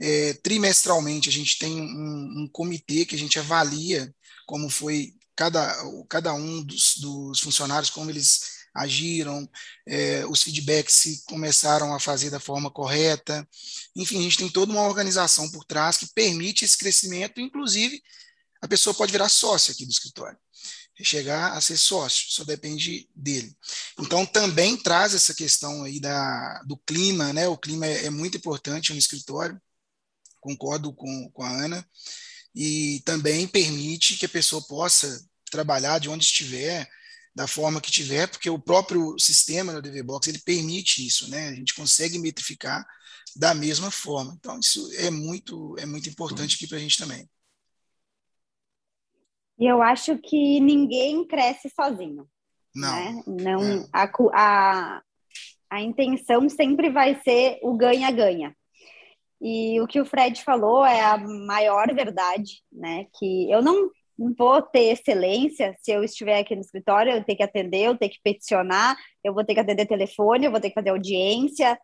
É, 0.00 0.34
trimestralmente, 0.34 1.28
a 1.28 1.32
gente 1.32 1.58
tem 1.58 1.80
um, 1.80 2.42
um 2.42 2.48
comitê 2.52 3.04
que 3.04 3.16
a 3.16 3.18
gente 3.18 3.38
avalia 3.38 4.14
como 4.46 4.70
foi 4.70 5.12
cada, 5.38 5.72
cada 6.08 6.34
um 6.34 6.64
dos, 6.64 6.96
dos 6.96 7.38
funcionários, 7.38 7.90
como 7.90 8.10
eles 8.10 8.58
agiram, 8.74 9.48
é, 9.86 10.26
os 10.26 10.42
feedbacks 10.42 10.96
se 10.96 11.24
começaram 11.26 11.94
a 11.94 12.00
fazer 12.00 12.28
da 12.28 12.40
forma 12.40 12.72
correta. 12.72 13.48
Enfim, 13.94 14.18
a 14.18 14.22
gente 14.22 14.36
tem 14.36 14.48
toda 14.48 14.72
uma 14.72 14.82
organização 14.82 15.48
por 15.52 15.64
trás 15.64 15.96
que 15.96 16.12
permite 16.12 16.64
esse 16.64 16.76
crescimento, 16.76 17.40
inclusive 17.40 18.02
a 18.60 18.66
pessoa 18.66 18.92
pode 18.92 19.12
virar 19.12 19.28
sócio 19.28 19.72
aqui 19.72 19.86
do 19.86 19.92
escritório, 19.92 20.36
chegar 21.02 21.52
a 21.52 21.60
ser 21.60 21.76
sócio, 21.76 22.26
só 22.30 22.42
depende 22.42 23.08
dele. 23.14 23.56
Então, 24.00 24.26
também 24.26 24.76
traz 24.76 25.14
essa 25.14 25.32
questão 25.32 25.84
aí 25.84 26.00
da, 26.00 26.64
do 26.64 26.76
clima, 26.78 27.32
né? 27.32 27.46
O 27.46 27.56
clima 27.56 27.86
é, 27.86 28.06
é 28.06 28.10
muito 28.10 28.36
importante 28.36 28.92
no 28.92 28.98
escritório, 28.98 29.60
concordo 30.40 30.92
com, 30.92 31.30
com 31.30 31.44
a 31.44 31.48
Ana, 31.48 31.88
e 32.54 33.00
também 33.04 33.46
permite 33.46 34.16
que 34.16 34.26
a 34.26 34.28
pessoa 34.28 34.62
possa 34.66 35.24
trabalhar 35.50 35.98
de 35.98 36.08
onde 36.08 36.24
estiver, 36.24 36.88
da 37.34 37.46
forma 37.46 37.80
que 37.80 37.90
tiver, 37.90 38.28
porque 38.28 38.50
o 38.50 38.58
próprio 38.58 39.18
sistema 39.18 39.72
do 39.72 39.80
DVBox 39.80 40.26
ele 40.26 40.40
permite 40.40 41.06
isso, 41.06 41.30
né? 41.30 41.48
A 41.48 41.54
gente 41.54 41.74
consegue 41.74 42.18
metrificar 42.18 42.84
da 43.36 43.54
mesma 43.54 43.90
forma. 43.90 44.34
Então 44.38 44.58
isso 44.58 44.90
é 44.96 45.10
muito 45.10 45.76
é 45.78 45.86
muito 45.86 46.08
importante 46.08 46.56
aqui 46.56 46.66
para 46.66 46.78
a 46.78 46.80
gente 46.80 46.98
também. 46.98 47.28
E 49.58 49.66
eu 49.66 49.82
acho 49.82 50.16
que 50.18 50.60
ninguém 50.60 51.26
cresce 51.26 51.70
sozinho. 51.70 52.28
Não. 52.74 52.92
Né? 52.92 53.22
Não 53.26 53.62
é. 53.62 53.88
a, 53.92 54.10
a, 54.32 55.02
a 55.70 55.82
intenção 55.82 56.48
sempre 56.48 56.90
vai 56.90 57.20
ser 57.22 57.58
o 57.62 57.76
ganha-ganha. 57.76 58.56
E 59.40 59.80
o 59.80 59.86
que 59.86 60.00
o 60.00 60.04
Fred 60.04 60.42
falou 60.42 60.84
é 60.84 61.00
a 61.00 61.16
maior 61.18 61.92
verdade, 61.94 62.62
né? 62.72 63.06
Que 63.18 63.50
eu 63.50 63.62
não 63.62 63.90
vou 64.36 64.60
ter 64.60 64.92
excelência 64.92 65.76
se 65.80 65.92
eu 65.92 66.02
estiver 66.02 66.40
aqui 66.40 66.54
no 66.54 66.60
escritório, 66.60 67.12
eu 67.12 67.24
tenho 67.24 67.38
que 67.38 67.44
atender, 67.44 67.84
eu 67.84 67.96
tenho 67.96 68.10
que 68.10 68.20
peticionar, 68.22 68.96
eu 69.22 69.32
vou 69.32 69.44
ter 69.44 69.54
que 69.54 69.60
atender 69.60 69.86
telefone, 69.86 70.46
eu 70.46 70.50
vou 70.50 70.60
ter 70.60 70.70
que 70.70 70.74
fazer 70.74 70.90
audiência. 70.90 71.78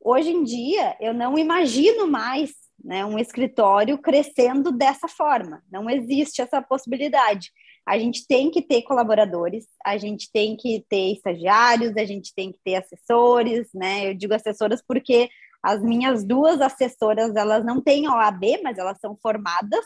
Hoje 0.00 0.30
em 0.30 0.42
dia, 0.42 0.96
eu 1.00 1.12
não 1.12 1.38
imagino 1.38 2.06
mais 2.06 2.52
né, 2.82 3.04
um 3.04 3.18
escritório 3.18 3.98
crescendo 3.98 4.72
dessa 4.72 5.08
forma. 5.08 5.62
Não 5.70 5.88
existe 5.88 6.40
essa 6.40 6.60
possibilidade. 6.62 7.50
A 7.86 7.98
gente 7.98 8.26
tem 8.26 8.50
que 8.50 8.62
ter 8.62 8.82
colaboradores, 8.82 9.66
a 9.84 9.98
gente 9.98 10.30
tem 10.32 10.56
que 10.56 10.84
ter 10.88 11.12
estagiários, 11.12 11.94
a 11.96 12.04
gente 12.04 12.34
tem 12.34 12.50
que 12.50 12.58
ter 12.64 12.76
assessores, 12.76 13.68
né? 13.74 14.08
Eu 14.08 14.14
digo 14.14 14.32
assessoras 14.32 14.82
porque 14.86 15.28
as 15.64 15.82
minhas 15.82 16.24
duas 16.24 16.60
assessoras, 16.60 17.34
elas 17.34 17.64
não 17.64 17.80
têm 17.80 18.08
OAB, 18.08 18.60
mas 18.62 18.78
elas 18.78 18.98
são 19.00 19.16
formadas 19.16 19.84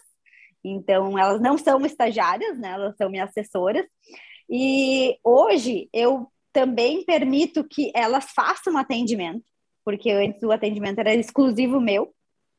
então, 0.65 1.19
elas 1.19 1.41
não 1.41 1.57
são 1.57 1.85
estagiárias, 1.85 2.59
né? 2.59 2.71
Elas 2.71 2.97
são 2.97 3.11
minhas 3.11 3.31
assessoras. 3.31 3.87
E 4.49 5.19
hoje 5.23 5.89
eu 5.93 6.31
também 6.53 7.05
permito 7.05 7.65
que 7.65 7.93
elas 7.95 8.27
façam 8.35 8.77
atendimento, 8.77 9.45
porque 9.85 10.11
antes 10.11 10.43
o 10.43 10.53
atendimento 10.53 10.99
era 10.99 11.15
exclusivo 11.15 11.81
meu. 11.81 12.13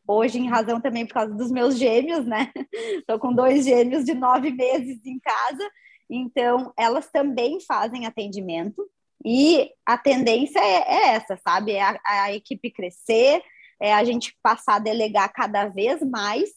Hoje, 0.08 0.40
em 0.40 0.50
razão 0.50 0.82
também 0.82 1.06
por 1.06 1.14
causa 1.14 1.34
dos 1.36 1.52
meus 1.52 1.78
gêmeos, 1.78 2.26
né? 2.26 2.52
Estou 2.98 3.20
com 3.20 3.34
dois 3.34 3.66
gêmeos 3.66 4.06
de 4.06 4.14
nove 4.14 4.52
meses 4.52 5.06
em 5.06 5.20
casa. 5.20 5.70
Então, 6.10 6.74
elas 6.78 7.12
também 7.12 7.60
fazem 7.62 8.06
atendimento 8.08 8.90
e 9.26 9.70
a 9.86 9.98
tendência 9.98 10.60
é, 10.60 10.86
é 10.88 11.08
essa, 11.16 11.38
sabe? 11.38 11.74
É 11.74 11.82
a, 11.82 12.00
a 12.06 12.34
equipe 12.34 12.72
crescer, 12.72 13.42
é 13.82 13.94
a 13.94 14.04
gente 14.04 14.36
passar 14.42 14.76
a 14.76 14.80
delegar 14.80 15.32
cada 15.34 15.68
vez 15.68 16.02
mais. 16.02 16.50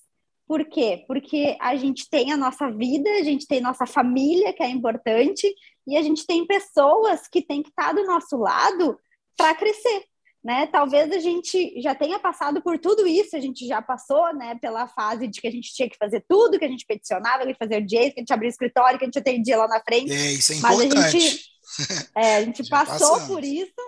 Por 0.46 0.64
quê? 0.66 1.04
Porque 1.06 1.56
a 1.60 1.76
gente 1.76 2.08
tem 2.10 2.32
a 2.32 2.36
nossa 2.36 2.70
vida, 2.70 3.08
a 3.10 3.22
gente 3.22 3.46
tem 3.46 3.60
nossa 3.60 3.86
família, 3.86 4.52
que 4.52 4.62
é 4.62 4.68
importante, 4.68 5.52
e 5.86 5.96
a 5.96 6.02
gente 6.02 6.26
tem 6.26 6.46
pessoas 6.46 7.26
que 7.26 7.42
têm 7.42 7.62
que 7.62 7.70
estar 7.70 7.92
do 7.92 8.04
nosso 8.04 8.36
lado 8.36 8.98
para 9.36 9.54
crescer. 9.54 10.04
Né? 10.44 10.66
Talvez 10.66 11.10
a 11.12 11.20
gente 11.20 11.80
já 11.80 11.94
tenha 11.94 12.18
passado 12.18 12.60
por 12.60 12.76
tudo 12.76 13.06
isso, 13.06 13.36
a 13.36 13.40
gente 13.40 13.64
já 13.64 13.80
passou, 13.80 14.34
né, 14.34 14.58
pela 14.60 14.88
fase 14.88 15.28
de 15.28 15.40
que 15.40 15.46
a 15.46 15.50
gente 15.52 15.72
tinha 15.72 15.88
que 15.88 15.96
fazer 15.96 16.24
tudo, 16.28 16.58
que 16.58 16.64
a 16.64 16.68
gente 16.68 16.84
peticionava, 16.84 17.38
que 17.38 17.44
a 17.44 17.46
gente 17.46 17.58
fazia 17.58 17.78
o 17.78 17.86
que 17.86 17.96
a 17.96 18.20
gente 18.20 18.32
abria 18.32 18.48
o 18.48 18.50
escritório, 18.50 18.98
que 18.98 19.04
a 19.04 19.06
gente 19.06 19.18
atendia 19.20 19.56
lá 19.56 19.68
na 19.68 19.80
frente. 19.80 20.12
É, 20.12 20.32
isso 20.32 20.52
é 20.52 20.56
importante. 20.56 20.94
Mas 20.96 21.04
a 21.04 21.10
gente, 21.10 21.51
é, 22.16 22.36
a 22.36 22.44
gente 22.44 22.68
passou 22.68 23.10
passamos. 23.10 23.26
por 23.28 23.44
isso, 23.44 23.80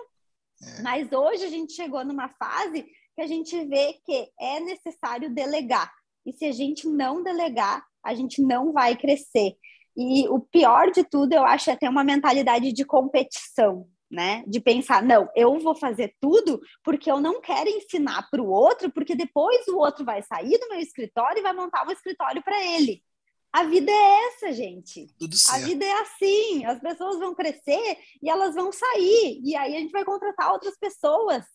é. 0.61 0.81
mas 0.81 1.11
hoje 1.11 1.45
a 1.45 1.49
gente 1.49 1.73
chegou 1.73 2.03
numa 2.03 2.29
fase 2.29 2.85
que 3.15 3.21
a 3.21 3.27
gente 3.27 3.65
vê 3.65 3.93
que 4.05 4.29
é 4.39 4.59
necessário 4.59 5.33
delegar. 5.33 5.91
E 6.25 6.33
se 6.33 6.45
a 6.45 6.51
gente 6.51 6.87
não 6.87 7.23
delegar, 7.23 7.85
a 8.03 8.13
gente 8.13 8.41
não 8.41 8.73
vai 8.73 8.95
crescer. 8.95 9.55
E 9.95 10.27
o 10.27 10.39
pior 10.39 10.91
de 10.91 11.03
tudo, 11.03 11.33
eu 11.33 11.43
acho, 11.43 11.69
é 11.69 11.75
ter 11.75 11.87
uma 11.87 12.03
mentalidade 12.03 12.73
de 12.73 12.83
competição, 12.83 13.87
né? 14.11 14.43
De 14.45 14.59
pensar, 14.59 15.01
não, 15.01 15.29
eu 15.35 15.57
vou 15.59 15.73
fazer 15.73 16.13
tudo 16.19 16.59
porque 16.83 17.09
eu 17.09 17.21
não 17.21 17.39
quero 17.39 17.69
ensinar 17.69 18.27
para 18.29 18.41
o 18.41 18.49
outro, 18.49 18.91
porque 18.91 19.15
depois 19.15 19.65
o 19.67 19.77
outro 19.77 20.03
vai 20.03 20.21
sair 20.21 20.57
do 20.59 20.67
meu 20.69 20.79
escritório 20.79 21.39
e 21.39 21.43
vai 21.43 21.53
montar 21.53 21.87
um 21.87 21.91
escritório 21.91 22.43
para 22.43 22.61
ele. 22.63 23.01
A 23.55 23.63
vida 23.63 23.89
é 23.89 24.27
essa, 24.27 24.51
gente. 24.51 25.07
Tudo 25.17 25.33
certo. 25.33 25.63
A 25.63 25.65
vida 25.65 25.85
é 25.85 26.01
assim. 26.01 26.65
As 26.65 26.77
pessoas 26.77 27.17
vão 27.19 27.33
crescer 27.33 27.97
e 28.21 28.29
elas 28.29 28.53
vão 28.53 28.69
sair. 28.69 29.39
E 29.41 29.55
aí 29.55 29.77
a 29.77 29.79
gente 29.79 29.93
vai 29.93 30.03
contratar 30.03 30.51
outras 30.51 30.77
pessoas. 30.77 31.45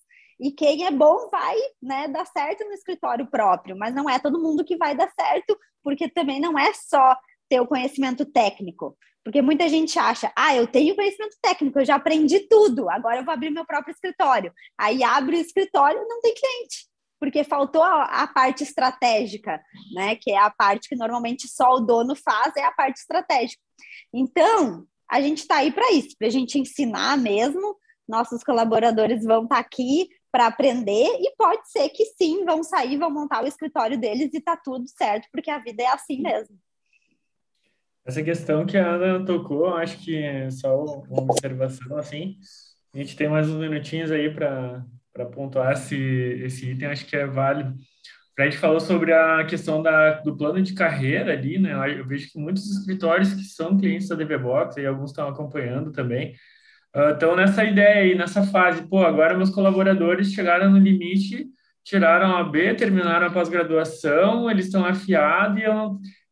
E 0.40 0.50
quem 0.50 0.86
é 0.86 0.90
bom 0.90 1.28
vai 1.30 1.58
né, 1.82 2.08
dar 2.08 2.24
certo 2.24 2.64
no 2.64 2.72
escritório 2.72 3.26
próprio, 3.26 3.76
mas 3.76 3.94
não 3.94 4.08
é 4.08 4.18
todo 4.18 4.40
mundo 4.40 4.64
que 4.64 4.78
vai 4.78 4.96
dar 4.96 5.12
certo, 5.12 5.54
porque 5.84 6.08
também 6.08 6.40
não 6.40 6.58
é 6.58 6.72
só 6.72 7.14
ter 7.50 7.60
o 7.60 7.66
conhecimento 7.66 8.24
técnico. 8.24 8.96
Porque 9.22 9.42
muita 9.42 9.68
gente 9.68 9.98
acha, 9.98 10.32
ah, 10.34 10.56
eu 10.56 10.66
tenho 10.66 10.96
conhecimento 10.96 11.36
técnico, 11.42 11.80
eu 11.80 11.84
já 11.84 11.96
aprendi 11.96 12.40
tudo, 12.48 12.88
agora 12.88 13.18
eu 13.18 13.24
vou 13.26 13.34
abrir 13.34 13.50
meu 13.50 13.66
próprio 13.66 13.92
escritório. 13.92 14.54
Aí 14.78 15.04
abre 15.04 15.36
o 15.36 15.40
escritório 15.40 16.02
não 16.08 16.22
tem 16.22 16.32
cliente, 16.32 16.88
porque 17.20 17.44
faltou 17.44 17.83
a, 17.83 18.04
a, 18.22 18.26
parte 18.26 18.64
estratégica, 18.64 19.62
né? 19.94 20.16
Que 20.16 20.33
é 20.33 20.38
a 20.38 20.50
parte 20.50 20.88
que 20.88 20.96
normalmente 20.96 21.46
só 21.46 21.74
o 21.74 21.80
dono 21.80 22.16
faz, 22.16 22.56
é 22.56 22.64
a 22.64 22.72
parte 22.72 22.96
estratégica. 22.96 23.62
Então, 24.12 24.87
a 25.09 25.20
gente 25.20 25.38
está 25.38 25.56
aí 25.56 25.70
para 25.70 25.92
isso, 25.92 26.16
para 26.18 26.28
a 26.28 26.30
gente 26.30 26.59
ensinar 26.59 27.18
mesmo. 27.18 27.76
Nossos 28.09 28.42
colaboradores 28.42 29.22
vão 29.22 29.44
estar 29.44 29.56
tá 29.56 29.61
aqui 29.61 30.09
para 30.33 30.46
aprender 30.46 31.06
e 31.20 31.35
pode 31.37 31.70
ser 31.70 31.88
que 31.90 32.06
sim, 32.16 32.44
vão 32.44 32.62
sair, 32.62 32.96
vão 32.96 33.11
montar 33.11 33.44
o 33.44 33.46
escritório 33.46 33.98
deles 33.98 34.30
e 34.33 34.40
tá 34.40 34.56
tudo 34.56 34.88
certo, 34.88 35.28
porque 35.30 35.50
a 35.50 35.59
vida 35.59 35.83
é 35.83 35.88
assim 35.88 36.20
mesmo. 36.20 36.56
Essa 38.04 38.22
questão 38.22 38.64
que 38.64 38.78
a 38.78 38.94
Ana 38.94 39.24
tocou, 39.24 39.74
acho 39.74 39.98
que 39.98 40.16
é 40.16 40.50
só 40.50 40.83
uma 40.85 41.22
observação 41.22 41.96
assim. 41.96 42.38
A 42.94 42.98
gente 42.98 43.14
tem 43.14 43.28
mais 43.28 43.48
uns 43.48 43.56
minutinhos 43.56 44.11
aí 44.11 44.33
para 44.33 44.85
pontuar 45.27 45.73
esse, 45.73 45.96
esse 45.96 46.70
item, 46.70 46.88
acho 46.88 47.07
que 47.07 47.16
é 47.16 47.27
válido. 47.27 47.70
O 47.70 48.35
Fred 48.35 48.57
falou 48.57 48.81
sobre 48.81 49.12
a 49.12 49.44
questão 49.44 49.83
da, 49.83 50.20
do 50.20 50.37
plano 50.37 50.62
de 50.62 50.73
carreira 50.75 51.33
ali, 51.33 51.59
né? 51.59 51.73
Eu 51.99 52.07
vejo 52.07 52.31
que 52.31 52.38
muitos 52.38 52.70
escritórios 52.70 53.35
que 53.35 53.42
são 53.42 53.77
clientes 53.77 54.09
da 54.09 54.14
DVBox, 54.14 54.77
e 54.77 54.87
alguns 54.87 55.11
estão 55.11 55.29
acompanhando 55.29 55.92
também, 55.92 56.35
estão 57.12 57.33
uh, 57.33 57.37
nessa 57.37 57.64
ideia 57.64 58.03
aí, 58.03 58.14
nessa 58.14 58.42
fase. 58.44 58.88
Pô, 58.88 59.05
agora 59.05 59.37
meus 59.37 59.51
colaboradores 59.51 60.33
chegaram 60.33 60.70
no 60.70 60.79
limite, 60.79 61.46
tiraram 61.85 62.37
a 62.37 62.44
B, 62.44 62.75
terminaram 62.75 63.27
a 63.27 63.31
pós-graduação, 63.31 64.51
eles 64.51 64.66
estão 64.66 64.85
afiados 64.85 65.61
e 65.61 65.66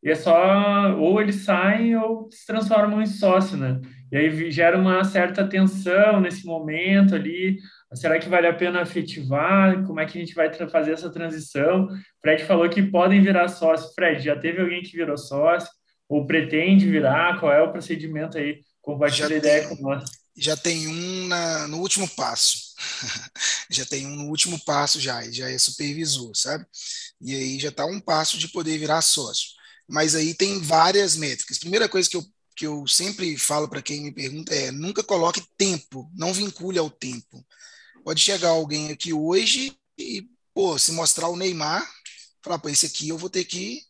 e 0.02 0.10
é 0.10 0.14
só, 0.14 0.96
ou 0.96 1.20
eles 1.20 1.44
saem 1.44 1.96
ou 1.96 2.28
se 2.30 2.46
transformam 2.46 3.02
em 3.02 3.06
sócio, 3.06 3.56
né? 3.56 3.80
E 4.10 4.16
aí 4.16 4.50
gera 4.50 4.78
uma 4.78 5.04
certa 5.04 5.46
tensão 5.46 6.20
nesse 6.20 6.44
momento 6.44 7.14
ali. 7.14 7.58
Será 7.94 8.18
que 8.18 8.28
vale 8.28 8.46
a 8.46 8.54
pena 8.54 8.82
efetivar? 8.82 9.84
Como 9.86 10.00
é 10.00 10.06
que 10.06 10.18
a 10.18 10.20
gente 10.20 10.34
vai 10.34 10.52
fazer 10.68 10.92
essa 10.92 11.10
transição? 11.10 11.88
Fred 12.20 12.44
falou 12.44 12.68
que 12.68 12.82
podem 12.82 13.22
virar 13.22 13.48
sócio. 13.48 13.92
Fred, 13.94 14.22
já 14.22 14.38
teve 14.38 14.60
alguém 14.60 14.82
que 14.82 14.96
virou 14.96 15.16
sócio? 15.16 15.68
Ou 16.08 16.26
pretende 16.26 16.88
virar? 16.88 17.38
Qual 17.38 17.52
é 17.52 17.62
o 17.62 17.70
procedimento 17.70 18.38
aí? 18.38 18.60
Compartilha 18.80 19.34
a 19.34 19.38
ideia 19.38 19.68
com 19.68 19.74
nós. 19.76 20.04
Já 20.36 20.56
tem 20.56 20.86
um 20.86 21.26
na, 21.26 21.68
no 21.68 21.78
último 21.78 22.08
passo. 22.08 22.58
já 23.68 23.84
tem 23.84 24.06
um 24.06 24.16
no 24.16 24.28
último 24.28 24.58
passo 24.64 25.00
já, 25.00 25.22
já 25.30 25.50
é 25.50 25.58
supervisor, 25.58 26.30
sabe? 26.34 26.64
E 27.20 27.34
aí 27.34 27.58
já 27.58 27.68
está 27.68 27.84
um 27.84 28.00
passo 28.00 28.38
de 28.38 28.48
poder 28.48 28.78
virar 28.78 29.02
sócio 29.02 29.58
mas 29.88 30.14
aí 30.14 30.34
tem 30.34 30.60
várias 30.60 31.16
métricas. 31.16 31.58
Primeira 31.58 31.88
coisa 31.88 32.08
que 32.08 32.16
eu, 32.16 32.22
que 32.58 32.66
eu 32.66 32.88
sempre 32.88 33.38
falo 33.38 33.68
para 33.68 33.80
quem 33.80 34.02
me 34.02 34.12
pergunta 34.12 34.52
é: 34.52 34.72
nunca 34.72 35.04
coloque 35.04 35.46
tempo, 35.56 36.10
não 36.12 36.34
vincule 36.34 36.76
ao 36.76 36.90
tempo. 36.90 37.46
Pode 38.04 38.20
chegar 38.20 38.48
alguém 38.48 38.90
aqui 38.90 39.12
hoje 39.12 39.78
e, 39.96 40.28
pô, 40.52 40.76
se 40.76 40.90
mostrar 40.90 41.28
o 41.28 41.36
Neymar, 41.36 41.88
falar, 42.42 42.58
pô, 42.58 42.68
esse 42.68 42.86
aqui 42.86 43.08
eu 43.08 43.16
vou 43.16 43.30
ter 43.30 43.44
que. 43.44 43.80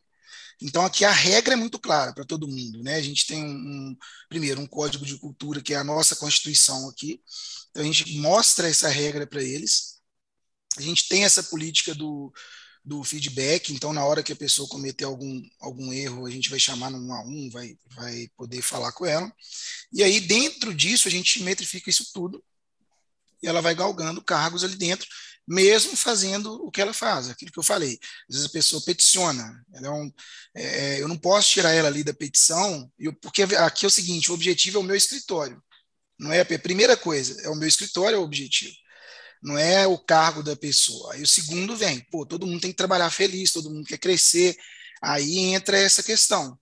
Então, 0.60 0.84
aqui 0.84 1.04
a 1.04 1.10
regra 1.10 1.54
é 1.54 1.56
muito 1.56 1.78
clara 1.78 2.12
para 2.12 2.26
todo 2.26 2.48
mundo, 2.48 2.82
né? 2.82 2.96
A 2.96 3.02
gente 3.02 3.26
tem 3.26 3.42
um, 3.42 3.48
um, 3.48 3.96
primeiro, 4.28 4.60
um 4.60 4.66
código 4.66 5.06
de 5.06 5.16
cultura, 5.16 5.62
que 5.62 5.72
é 5.72 5.76
a 5.76 5.84
nossa 5.84 6.16
Constituição 6.16 6.90
aqui. 6.90 7.22
Então, 7.70 7.82
a 7.82 7.86
gente 7.86 8.18
mostra 8.18 8.68
essa 8.68 8.88
regra 8.88 9.26
para 9.26 9.42
eles. 9.42 9.98
A 10.76 10.82
gente 10.82 11.08
tem 11.08 11.24
essa 11.24 11.42
política 11.44 11.94
do, 11.94 12.32
do 12.88 13.04
feedback, 13.04 13.70
então 13.70 13.92
na 13.92 14.02
hora 14.02 14.22
que 14.22 14.32
a 14.32 14.36
pessoa 14.36 14.66
cometer 14.66 15.04
algum, 15.04 15.42
algum 15.60 15.92
erro, 15.92 16.24
a 16.24 16.30
gente 16.30 16.48
vai 16.48 16.58
chamar 16.58 16.90
no 16.90 16.98
1 16.98 17.12
a 17.12 17.22
1, 17.22 17.50
vai, 17.50 17.76
vai 17.94 18.28
poder 18.34 18.62
falar 18.62 18.92
com 18.92 19.04
ela. 19.04 19.30
E 19.92 20.02
aí, 20.02 20.18
dentro 20.20 20.74
disso, 20.74 21.06
a 21.06 21.10
gente 21.10 21.42
metrifica 21.42 21.90
isso 21.90 22.10
tudo 22.14 22.42
e 23.42 23.46
ela 23.46 23.60
vai 23.60 23.74
galgando 23.74 24.24
cargos 24.24 24.64
ali 24.64 24.74
dentro, 24.74 25.06
mesmo 25.46 25.94
fazendo 25.96 26.54
o 26.64 26.70
que 26.70 26.80
ela 26.80 26.94
faz, 26.94 27.28
aquilo 27.28 27.52
que 27.52 27.58
eu 27.58 27.62
falei. 27.62 27.98
Às 28.28 28.36
vezes 28.36 28.46
a 28.46 28.52
pessoa 28.52 28.82
peticiona, 28.82 29.62
é 29.74 29.90
um, 29.90 30.10
é, 30.54 31.02
eu 31.02 31.08
não 31.08 31.16
posso 31.18 31.50
tirar 31.50 31.72
ela 31.72 31.88
ali 31.88 32.02
da 32.02 32.14
petição, 32.14 32.90
eu, 32.98 33.12
porque 33.12 33.42
aqui 33.42 33.84
é 33.84 33.88
o 33.88 33.90
seguinte: 33.90 34.30
o 34.30 34.34
objetivo 34.34 34.78
é 34.78 34.80
o 34.80 34.84
meu 34.84 34.96
escritório. 34.96 35.62
Não 36.18 36.32
é 36.32 36.40
a 36.40 36.58
primeira 36.58 36.96
coisa, 36.96 37.40
é 37.42 37.50
o 37.50 37.54
meu 37.54 37.68
escritório 37.68 38.16
é 38.16 38.18
o 38.18 38.24
objetivo 38.24 38.74
não 39.42 39.56
é 39.56 39.86
o 39.86 39.98
cargo 39.98 40.42
da 40.42 40.56
pessoa. 40.56 41.14
Aí 41.14 41.22
o 41.22 41.26
segundo 41.26 41.76
vem, 41.76 42.00
pô, 42.10 42.26
todo 42.26 42.46
mundo 42.46 42.60
tem 42.60 42.70
que 42.70 42.76
trabalhar 42.76 43.10
feliz, 43.10 43.52
todo 43.52 43.70
mundo 43.70 43.86
quer 43.86 43.98
crescer. 43.98 44.56
Aí 45.02 45.38
entra 45.38 45.78
essa 45.78 46.02
questão. 46.02 46.58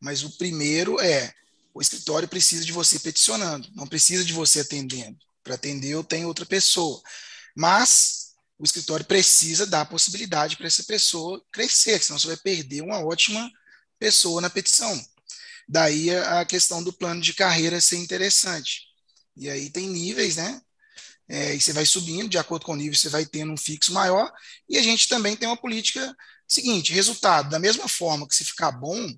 Mas 0.00 0.22
o 0.22 0.36
primeiro 0.36 1.00
é, 1.00 1.32
o 1.72 1.80
escritório 1.80 2.28
precisa 2.28 2.64
de 2.64 2.72
você 2.72 2.98
peticionando, 2.98 3.68
não 3.74 3.86
precisa 3.86 4.24
de 4.24 4.32
você 4.32 4.60
atendendo. 4.60 5.18
Para 5.42 5.54
atender 5.54 5.90
eu 5.90 6.04
tenho 6.04 6.28
outra 6.28 6.46
pessoa. 6.46 7.02
Mas 7.56 8.32
o 8.58 8.64
escritório 8.64 9.04
precisa 9.04 9.66
dar 9.66 9.84
possibilidade 9.86 10.56
para 10.56 10.66
essa 10.66 10.84
pessoa 10.84 11.42
crescer, 11.52 12.02
senão 12.02 12.18
você 12.18 12.28
vai 12.28 12.36
perder 12.36 12.82
uma 12.82 13.04
ótima 13.04 13.50
pessoa 13.98 14.40
na 14.40 14.48
petição. 14.48 15.04
Daí 15.68 16.10
a 16.10 16.44
questão 16.44 16.82
do 16.82 16.92
plano 16.92 17.20
de 17.20 17.34
carreira 17.34 17.80
ser 17.80 17.96
interessante. 17.96 18.82
E 19.36 19.48
aí 19.50 19.70
tem 19.70 19.88
níveis, 19.88 20.36
né? 20.36 20.60
É, 21.28 21.54
e 21.54 21.60
você 21.60 21.72
vai 21.72 21.86
subindo, 21.86 22.28
de 22.28 22.38
acordo 22.38 22.66
com 22.66 22.72
o 22.72 22.76
nível, 22.76 22.94
você 22.94 23.08
vai 23.08 23.24
tendo 23.24 23.52
um 23.52 23.56
fixo 23.56 23.92
maior, 23.92 24.30
e 24.68 24.76
a 24.76 24.82
gente 24.82 25.08
também 25.08 25.36
tem 25.36 25.48
uma 25.48 25.56
política 25.56 26.14
seguinte, 26.46 26.92
resultado, 26.92 27.50
da 27.50 27.58
mesma 27.58 27.88
forma 27.88 28.28
que 28.28 28.34
se 28.34 28.44
ficar 28.44 28.72
bom, 28.72 29.12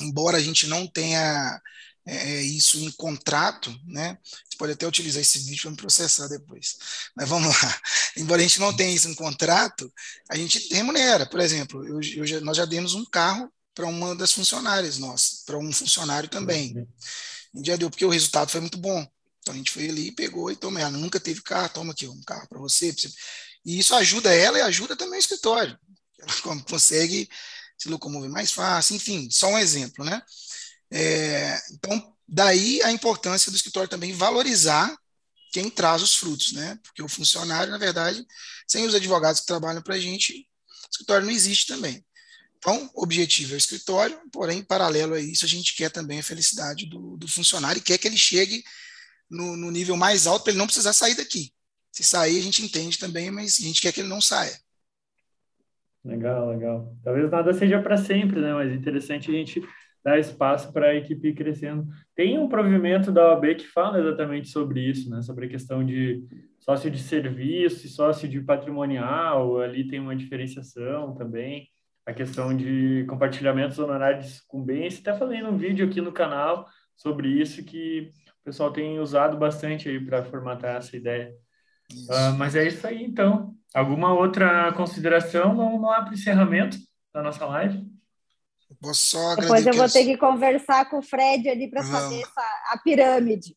embora 0.00 0.36
a 0.36 0.40
gente 0.40 0.66
não 0.66 0.86
tenha 0.86 1.60
é, 2.06 2.36
é 2.36 2.42
isso 2.42 2.78
em 2.78 2.90
contrato, 2.92 3.74
né? 3.86 4.18
Você 4.24 4.56
pode 4.58 4.72
até 4.72 4.86
utilizar 4.86 5.20
esse 5.20 5.38
vídeo 5.40 5.62
para 5.62 5.70
me 5.70 5.76
processar 5.76 6.28
depois. 6.28 6.76
Mas 7.14 7.28
vamos 7.28 7.48
lá. 7.48 7.80
Embora 8.16 8.40
a 8.40 8.42
gente 8.42 8.58
não 8.58 8.74
tenha 8.74 8.94
isso 8.94 9.08
em 9.08 9.14
contrato, 9.14 9.92
a 10.28 10.36
gente 10.36 10.72
remunera. 10.72 11.26
Por 11.26 11.40
exemplo, 11.40 11.86
eu, 11.86 12.00
eu 12.16 12.26
já, 12.26 12.40
nós 12.40 12.56
já 12.56 12.64
demos 12.64 12.94
um 12.94 13.04
carro 13.04 13.52
para 13.74 13.86
uma 13.86 14.14
das 14.14 14.32
funcionárias 14.32 14.98
nossas, 14.98 15.42
para 15.44 15.58
um 15.58 15.72
funcionário 15.72 16.28
também. 16.28 16.86
A 17.54 17.56
gente 17.56 17.66
já 17.66 17.76
deu, 17.76 17.90
porque 17.90 18.04
o 18.04 18.10
resultado 18.10 18.50
foi 18.50 18.60
muito 18.60 18.78
bom. 18.78 19.06
Então 19.40 19.54
a 19.54 19.56
gente 19.56 19.70
foi 19.70 19.88
ali, 19.88 20.12
pegou 20.12 20.50
e 20.50 20.56
tomou. 20.56 20.80
Ela 20.80 20.90
nunca 20.90 21.18
teve 21.18 21.42
carro, 21.42 21.70
toma 21.70 21.92
aqui 21.92 22.06
um 22.06 22.22
carro 22.22 22.48
para 22.48 22.58
você, 22.58 22.92
você. 22.92 23.10
E 23.64 23.78
isso 23.78 23.94
ajuda 23.94 24.32
ela 24.32 24.58
e 24.58 24.62
ajuda 24.62 24.96
também 24.96 25.18
o 25.18 25.20
escritório. 25.20 25.78
Ela 26.20 26.62
consegue 26.68 27.28
se 27.78 27.88
locomover 27.88 28.28
mais 28.28 28.52
fácil, 28.52 28.94
enfim, 28.94 29.30
só 29.30 29.48
um 29.48 29.58
exemplo, 29.58 30.04
né? 30.04 30.20
É, 30.90 31.58
então, 31.72 32.14
daí 32.28 32.82
a 32.82 32.92
importância 32.92 33.50
do 33.50 33.56
escritório 33.56 33.88
também 33.88 34.12
valorizar 34.12 34.94
quem 35.50 35.70
traz 35.70 36.02
os 36.02 36.14
frutos, 36.14 36.52
né? 36.52 36.78
Porque 36.82 37.02
o 37.02 37.08
funcionário, 37.08 37.72
na 37.72 37.78
verdade, 37.78 38.24
sem 38.68 38.84
os 38.84 38.94
advogados 38.94 39.40
que 39.40 39.46
trabalham 39.46 39.82
para 39.82 39.94
a 39.94 39.98
gente, 39.98 40.32
o 40.32 40.90
escritório 40.90 41.26
não 41.26 41.32
existe 41.32 41.66
também. 41.66 42.04
Então, 42.58 42.90
o 42.94 43.02
objetivo 43.02 43.52
é 43.52 43.54
o 43.54 43.58
escritório, 43.58 44.20
porém, 44.30 44.62
paralelo 44.62 45.14
a 45.14 45.20
isso, 45.20 45.46
a 45.46 45.48
gente 45.48 45.74
quer 45.74 45.90
também 45.90 46.20
a 46.20 46.22
felicidade 46.22 46.84
do, 46.84 47.16
do 47.16 47.26
funcionário 47.26 47.78
e 47.78 47.82
quer 47.82 47.96
que 47.96 48.06
ele 48.06 48.18
chegue 48.18 48.62
no, 49.30 49.56
no 49.56 49.70
nível 49.70 49.96
mais 49.96 50.26
alto 50.26 50.42
para 50.42 50.52
ele 50.52 50.58
não 50.58 50.66
precisar 50.66 50.92
sair 50.92 51.14
daqui. 51.14 51.52
Se 51.92 52.02
sair, 52.02 52.38
a 52.38 52.42
gente 52.42 52.62
entende 52.64 52.98
também, 52.98 53.30
mas 53.30 53.58
a 53.60 53.62
gente 53.62 53.80
quer 53.80 53.92
que 53.92 54.00
ele 54.00 54.08
não 54.08 54.20
saia. 54.20 54.56
Legal, 56.04 56.48
legal. 56.48 56.96
Talvez 57.02 57.30
nada 57.30 57.52
seja 57.52 57.80
para 57.80 57.96
sempre, 57.96 58.40
né? 58.40 58.54
Mas 58.54 58.72
interessante 58.72 59.30
a 59.30 59.34
gente 59.34 59.62
dar 60.02 60.18
espaço 60.18 60.72
para 60.72 60.88
a 60.88 60.94
equipe 60.94 61.28
ir 61.28 61.34
crescendo. 61.34 61.86
Tem 62.14 62.38
um 62.38 62.48
provimento 62.48 63.12
da 63.12 63.28
OAB 63.28 63.54
que 63.56 63.66
fala 63.66 64.00
exatamente 64.00 64.48
sobre 64.48 64.80
isso, 64.80 65.10
né? 65.10 65.20
Sobre 65.20 65.46
a 65.46 65.48
questão 65.48 65.84
de 65.84 66.24
sócio 66.58 66.90
de 66.90 66.98
serviço 66.98 67.86
e 67.86 67.90
sócio 67.90 68.28
de 68.28 68.40
patrimonial, 68.40 69.60
ali 69.60 69.86
tem 69.86 70.00
uma 70.00 70.16
diferenciação 70.16 71.14
também. 71.14 71.68
A 72.06 72.14
questão 72.14 72.56
de 72.56 73.04
compartilhamentos 73.08 73.78
honorários 73.78 74.40
com 74.48 74.62
bens. 74.62 74.98
Até 75.00 75.16
falei 75.16 75.42
num 75.42 75.56
vídeo 75.56 75.86
aqui 75.86 76.00
no 76.00 76.12
canal 76.12 76.66
sobre 76.96 77.28
isso 77.28 77.62
que 77.62 78.10
o 78.40 78.44
pessoal 78.44 78.72
tem 78.72 78.98
usado 78.98 79.36
bastante 79.36 79.88
aí 79.88 80.04
para 80.04 80.24
formatar 80.24 80.76
essa 80.76 80.96
ideia. 80.96 81.34
Uh, 81.92 82.32
mas 82.36 82.54
é 82.56 82.66
isso 82.66 82.86
aí, 82.86 83.02
então. 83.02 83.54
Alguma 83.74 84.12
outra 84.12 84.72
consideração? 84.72 85.56
Vamos 85.56 85.80
lá 85.82 86.02
para 86.02 86.10
o 86.10 86.14
encerramento 86.14 86.76
da 87.12 87.22
nossa 87.22 87.44
live. 87.46 87.86
Vou 88.80 88.94
só 88.94 89.34
Depois 89.34 89.66
eu 89.66 89.74
vou 89.74 89.88
ter 89.88 90.04
que 90.04 90.16
conversar 90.16 90.88
com 90.88 90.98
o 90.98 91.02
Fred 91.02 91.48
ali 91.48 91.68
para 91.68 91.82
saber 91.82 92.22
essa, 92.22 92.40
a 92.70 92.78
pirâmide. 92.78 93.56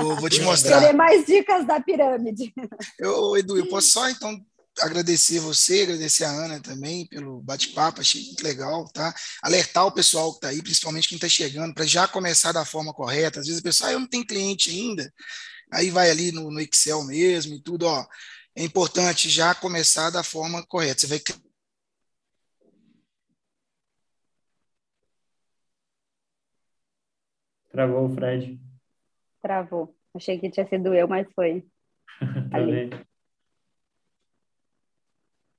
Vou, 0.00 0.16
vou 0.16 0.30
te 0.30 0.40
mostrar. 0.42 0.80
Querer 0.80 0.92
mais 0.92 1.26
dicas 1.26 1.66
da 1.66 1.80
pirâmide. 1.80 2.52
Eu, 2.98 3.36
Edu, 3.36 3.58
eu 3.58 3.68
posso 3.68 3.88
só 3.88 4.08
então 4.08 4.40
agradecer 4.80 5.40
você, 5.40 5.82
agradecer 5.82 6.24
a 6.24 6.30
Ana 6.30 6.60
também 6.60 7.06
pelo 7.06 7.40
bate-papo, 7.42 8.00
achei 8.00 8.22
muito 8.24 8.42
legal, 8.42 8.88
tá? 8.92 9.14
Alertar 9.42 9.86
o 9.86 9.92
pessoal 9.92 10.30
que 10.32 10.38
está 10.38 10.48
aí, 10.48 10.62
principalmente 10.62 11.08
quem 11.08 11.16
está 11.16 11.28
chegando, 11.28 11.74
para 11.74 11.86
já 11.86 12.08
começar 12.08 12.52
da 12.52 12.64
forma 12.64 12.92
correta. 12.92 13.40
Às 13.40 13.46
vezes 13.46 13.60
a 13.60 13.64
pessoa, 13.64 13.90
ah, 13.90 13.92
eu 13.92 14.00
não 14.00 14.08
tenho 14.08 14.26
cliente 14.26 14.70
ainda, 14.70 15.12
aí 15.72 15.90
vai 15.90 16.10
ali 16.10 16.32
no, 16.32 16.50
no 16.50 16.60
Excel 16.60 17.04
mesmo 17.04 17.54
e 17.54 17.62
tudo, 17.62 17.86
ó. 17.86 18.06
É 18.56 18.62
importante 18.62 19.28
já 19.28 19.54
começar 19.54 20.10
da 20.10 20.22
forma 20.22 20.64
correta. 20.66 21.00
Você 21.00 21.06
vai 21.08 21.20
Travou 27.74 28.06
o 28.06 28.14
Fred. 28.14 28.60
Travou. 29.42 29.96
Achei 30.14 30.38
que 30.38 30.48
tinha 30.48 30.64
sido 30.68 30.94
eu, 30.94 31.08
mas 31.08 31.26
foi. 31.34 31.66
Ali. 32.54 32.90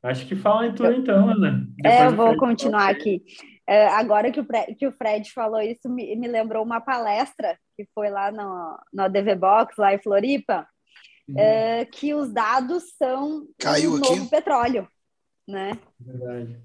Acho 0.05 0.27
que 0.27 0.35
fala 0.35 0.67
em 0.67 0.73
tudo 0.73 0.91
então, 0.91 1.29
Ana. 1.29 1.67
Depois 1.75 1.93
é, 1.93 2.05
eu 2.05 2.15
vou 2.15 2.37
continuar 2.37 2.89
aqui. 2.89 3.23
É, 3.67 3.87
agora 3.87 4.31
que 4.31 4.39
o, 4.39 4.45
que 4.77 4.85
o 4.85 4.91
Fred 4.91 5.31
falou 5.31 5.59
isso, 5.59 5.89
me, 5.89 6.15
me, 6.15 6.27
lembrou 6.27 6.63
uma 6.63 6.79
palestra 6.79 7.57
que 7.75 7.87
foi 7.95 8.09
lá 8.11 8.31
no, 8.31 8.77
no 8.93 9.09
DV 9.09 9.35
Box, 9.35 9.73
lá 9.79 9.95
em 9.95 10.01
Floripa, 10.01 10.67
uhum. 11.27 11.39
é, 11.39 11.85
que 11.85 12.13
os 12.13 12.31
dados 12.31 12.83
são 12.97 13.47
Caiu 13.57 13.93
o 13.93 13.97
novo 13.97 14.29
petróleo, 14.29 14.87
né? 15.47 15.71
Verdade. 15.99 16.61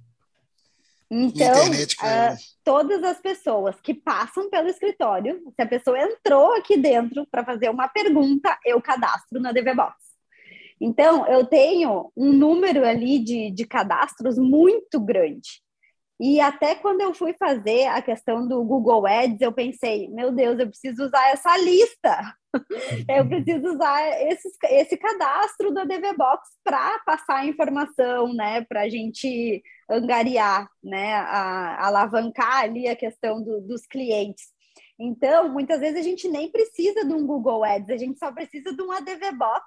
Então, 1.11 1.71
uh, 1.71 2.37
todas 2.63 3.03
as 3.03 3.19
pessoas 3.21 3.81
que 3.81 3.95
passam 3.95 4.49
pelo 4.49 4.69
escritório, 4.69 5.43
se 5.57 5.63
a 5.63 5.67
pessoa 5.67 5.99
entrou 5.99 6.55
aqui 6.55 6.77
dentro 6.77 7.27
para 7.29 7.45
fazer 7.45 7.69
uma 7.69 7.89
pergunta, 7.89 8.57
eu 8.65 8.81
cadastro 8.81 9.41
na 9.41 9.51
DVBox. 9.51 10.10
Então, 10.81 11.27
eu 11.27 11.45
tenho 11.45 12.11
um 12.17 12.33
número 12.33 12.87
ali 12.87 13.19
de, 13.19 13.51
de 13.51 13.67
cadastros 13.67 14.39
muito 14.39 14.99
grande. 14.99 15.61
E 16.21 16.39
até 16.39 16.75
quando 16.75 17.01
eu 17.01 17.15
fui 17.15 17.33
fazer 17.33 17.87
a 17.87 18.03
questão 18.03 18.47
do 18.47 18.63
Google 18.63 19.07
Ads, 19.07 19.41
eu 19.41 19.53
pensei, 19.53 20.07
meu 20.09 20.31
Deus, 20.31 20.59
eu 20.59 20.69
preciso 20.69 21.05
usar 21.05 21.31
essa 21.31 21.57
lista. 21.57 22.35
eu 23.09 23.27
preciso 23.27 23.75
usar 23.75 24.07
esse, 24.31 24.51
esse 24.65 24.99
cadastro 24.99 25.73
da 25.73 25.85
DVBox 25.85 26.47
para 26.63 26.99
passar 27.07 27.47
informação, 27.47 28.35
né? 28.35 28.63
Para 28.63 28.83
a 28.83 28.89
gente 28.91 29.63
angariar, 29.91 30.69
né? 30.85 31.15
A, 31.15 31.87
alavancar 31.87 32.65
ali 32.65 32.87
a 32.87 32.95
questão 32.95 33.43
do, 33.43 33.63
dos 33.63 33.87
clientes. 33.87 34.45
Então, 34.99 35.49
muitas 35.49 35.81
vezes 35.81 35.99
a 35.99 36.03
gente 36.03 36.29
nem 36.29 36.51
precisa 36.51 37.03
de 37.03 37.15
um 37.15 37.27
Google 37.27 37.65
Ads, 37.65 37.89
a 37.89 37.97
gente 37.97 38.19
só 38.19 38.31
precisa 38.31 38.77
de 38.77 38.83
uma 38.83 38.99
ADV 38.99 39.33
Box 39.39 39.65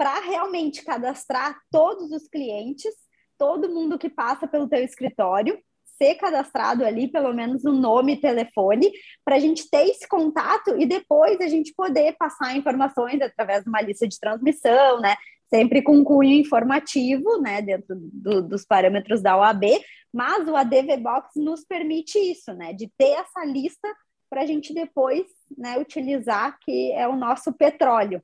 para 0.00 0.18
realmente 0.20 0.82
cadastrar 0.82 1.60
todos 1.70 2.10
os 2.10 2.26
clientes, 2.26 2.90
todo 3.36 3.68
mundo 3.68 3.98
que 3.98 4.08
passa 4.08 4.48
pelo 4.48 4.66
teu 4.66 4.82
escritório, 4.82 5.62
ser 5.84 6.14
cadastrado 6.14 6.86
ali, 6.86 7.06
pelo 7.06 7.34
menos 7.34 7.66
o 7.66 7.72
nome 7.72 8.14
e 8.14 8.16
telefone, 8.16 8.90
para 9.22 9.36
a 9.36 9.38
gente 9.38 9.68
ter 9.68 9.90
esse 9.90 10.08
contato 10.08 10.74
e 10.80 10.86
depois 10.86 11.38
a 11.42 11.48
gente 11.48 11.74
poder 11.74 12.16
passar 12.18 12.56
informações 12.56 13.20
através 13.20 13.62
de 13.62 13.68
uma 13.68 13.82
lista 13.82 14.08
de 14.08 14.18
transmissão, 14.18 15.02
né? 15.02 15.16
Sempre 15.50 15.82
com 15.82 16.02
cunho 16.02 16.32
informativo, 16.32 17.38
né? 17.38 17.60
Dentro 17.60 17.94
do, 17.94 18.40
dos 18.40 18.64
parâmetros 18.64 19.20
da 19.20 19.36
OAB, 19.36 19.64
mas 20.10 20.48
o 20.48 20.56
ADV 20.56 20.96
Box 20.96 21.36
nos 21.36 21.62
permite 21.62 22.18
isso, 22.18 22.54
né? 22.54 22.72
De 22.72 22.90
ter 22.96 23.18
essa 23.18 23.44
lista 23.44 23.86
para 24.30 24.44
a 24.44 24.46
gente 24.46 24.72
depois 24.72 25.26
né, 25.58 25.78
utilizar, 25.78 26.58
que 26.60 26.90
é 26.92 27.06
o 27.06 27.16
nosso 27.16 27.52
petróleo. 27.52 28.22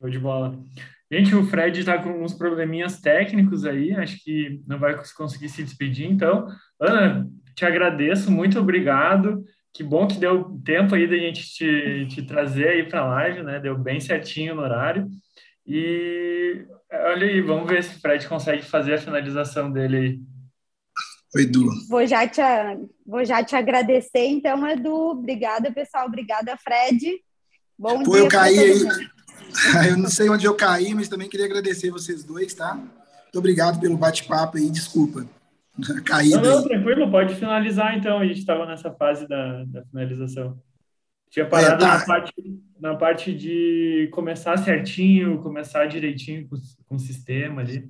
Show 0.00 0.08
de 0.08 0.18
bola. 0.18 0.58
Gente, 1.12 1.34
o 1.34 1.44
Fred 1.44 1.80
está 1.80 1.98
com 1.98 2.22
uns 2.22 2.32
probleminhas 2.32 3.00
técnicos 3.00 3.66
aí, 3.66 3.92
acho 3.94 4.22
que 4.22 4.62
não 4.66 4.78
vai 4.78 4.96
conseguir 5.14 5.48
se 5.48 5.62
despedir. 5.62 6.06
Então, 6.06 6.46
Ana, 6.80 7.28
te 7.54 7.64
agradeço, 7.64 8.30
muito 8.30 8.58
obrigado. 8.58 9.44
Que 9.72 9.84
bom 9.84 10.06
que 10.06 10.18
deu 10.18 10.58
tempo 10.64 10.94
aí 10.94 11.06
da 11.06 11.16
gente 11.16 11.42
te, 11.52 12.06
te 12.08 12.22
trazer 12.22 12.68
aí 12.68 12.88
para 12.88 13.00
a 13.00 13.08
live, 13.08 13.42
né? 13.42 13.60
Deu 13.60 13.76
bem 13.76 14.00
certinho 14.00 14.54
no 14.54 14.62
horário. 14.62 15.08
E 15.66 16.64
olha 16.92 17.26
aí, 17.26 17.40
vamos 17.40 17.68
ver 17.68 17.84
se 17.84 17.96
o 17.96 18.00
Fred 18.00 18.26
consegue 18.26 18.62
fazer 18.62 18.94
a 18.94 18.98
finalização 18.98 19.70
dele 19.70 19.96
aí. 19.96 20.20
Oi, 21.36 21.42
Edu. 21.42 21.66
Vou 21.88 22.06
já 22.06 22.26
te, 22.26 22.40
vou 23.06 23.24
já 23.24 23.44
te 23.44 23.54
agradecer, 23.54 24.26
então, 24.26 24.66
Edu. 24.66 25.10
Obrigada, 25.10 25.72
pessoal. 25.72 26.06
Obrigada, 26.06 26.56
Fred. 26.56 27.20
Bom 27.78 28.02
Pô, 28.02 28.12
dia. 28.12 28.20
Eu 28.20 28.28
caí 28.28 28.58
aí. 28.58 29.10
Eu 29.88 29.96
não 29.96 30.08
sei 30.08 30.28
onde 30.28 30.46
eu 30.46 30.54
caí, 30.54 30.94
mas 30.94 31.08
também 31.08 31.28
queria 31.28 31.46
agradecer 31.46 31.90
vocês 31.90 32.24
dois, 32.24 32.54
tá? 32.54 32.74
Muito 32.74 33.38
obrigado 33.38 33.80
pelo 33.80 33.96
bate-papo 33.96 34.56
aí, 34.56 34.70
desculpa. 34.70 35.26
Caída. 36.04 36.40
Não, 36.40 36.56
não, 36.56 36.62
tranquilo, 36.64 37.10
pode 37.10 37.34
finalizar 37.34 37.96
então. 37.96 38.18
A 38.18 38.26
gente 38.26 38.40
estava 38.40 38.66
nessa 38.66 38.90
fase 38.90 39.26
da, 39.28 39.64
da 39.64 39.84
finalização. 39.84 40.60
Tinha 41.30 41.46
parado 41.46 41.84
é, 41.84 41.88
tá. 41.88 41.98
na, 41.98 42.04
parte, 42.04 42.34
na 42.80 42.94
parte 42.96 43.34
de 43.34 44.08
começar 44.12 44.56
certinho, 44.58 45.40
começar 45.40 45.86
direitinho 45.86 46.48
com, 46.48 46.56
com 46.86 46.96
o 46.96 46.98
sistema 46.98 47.62
ali. 47.62 47.88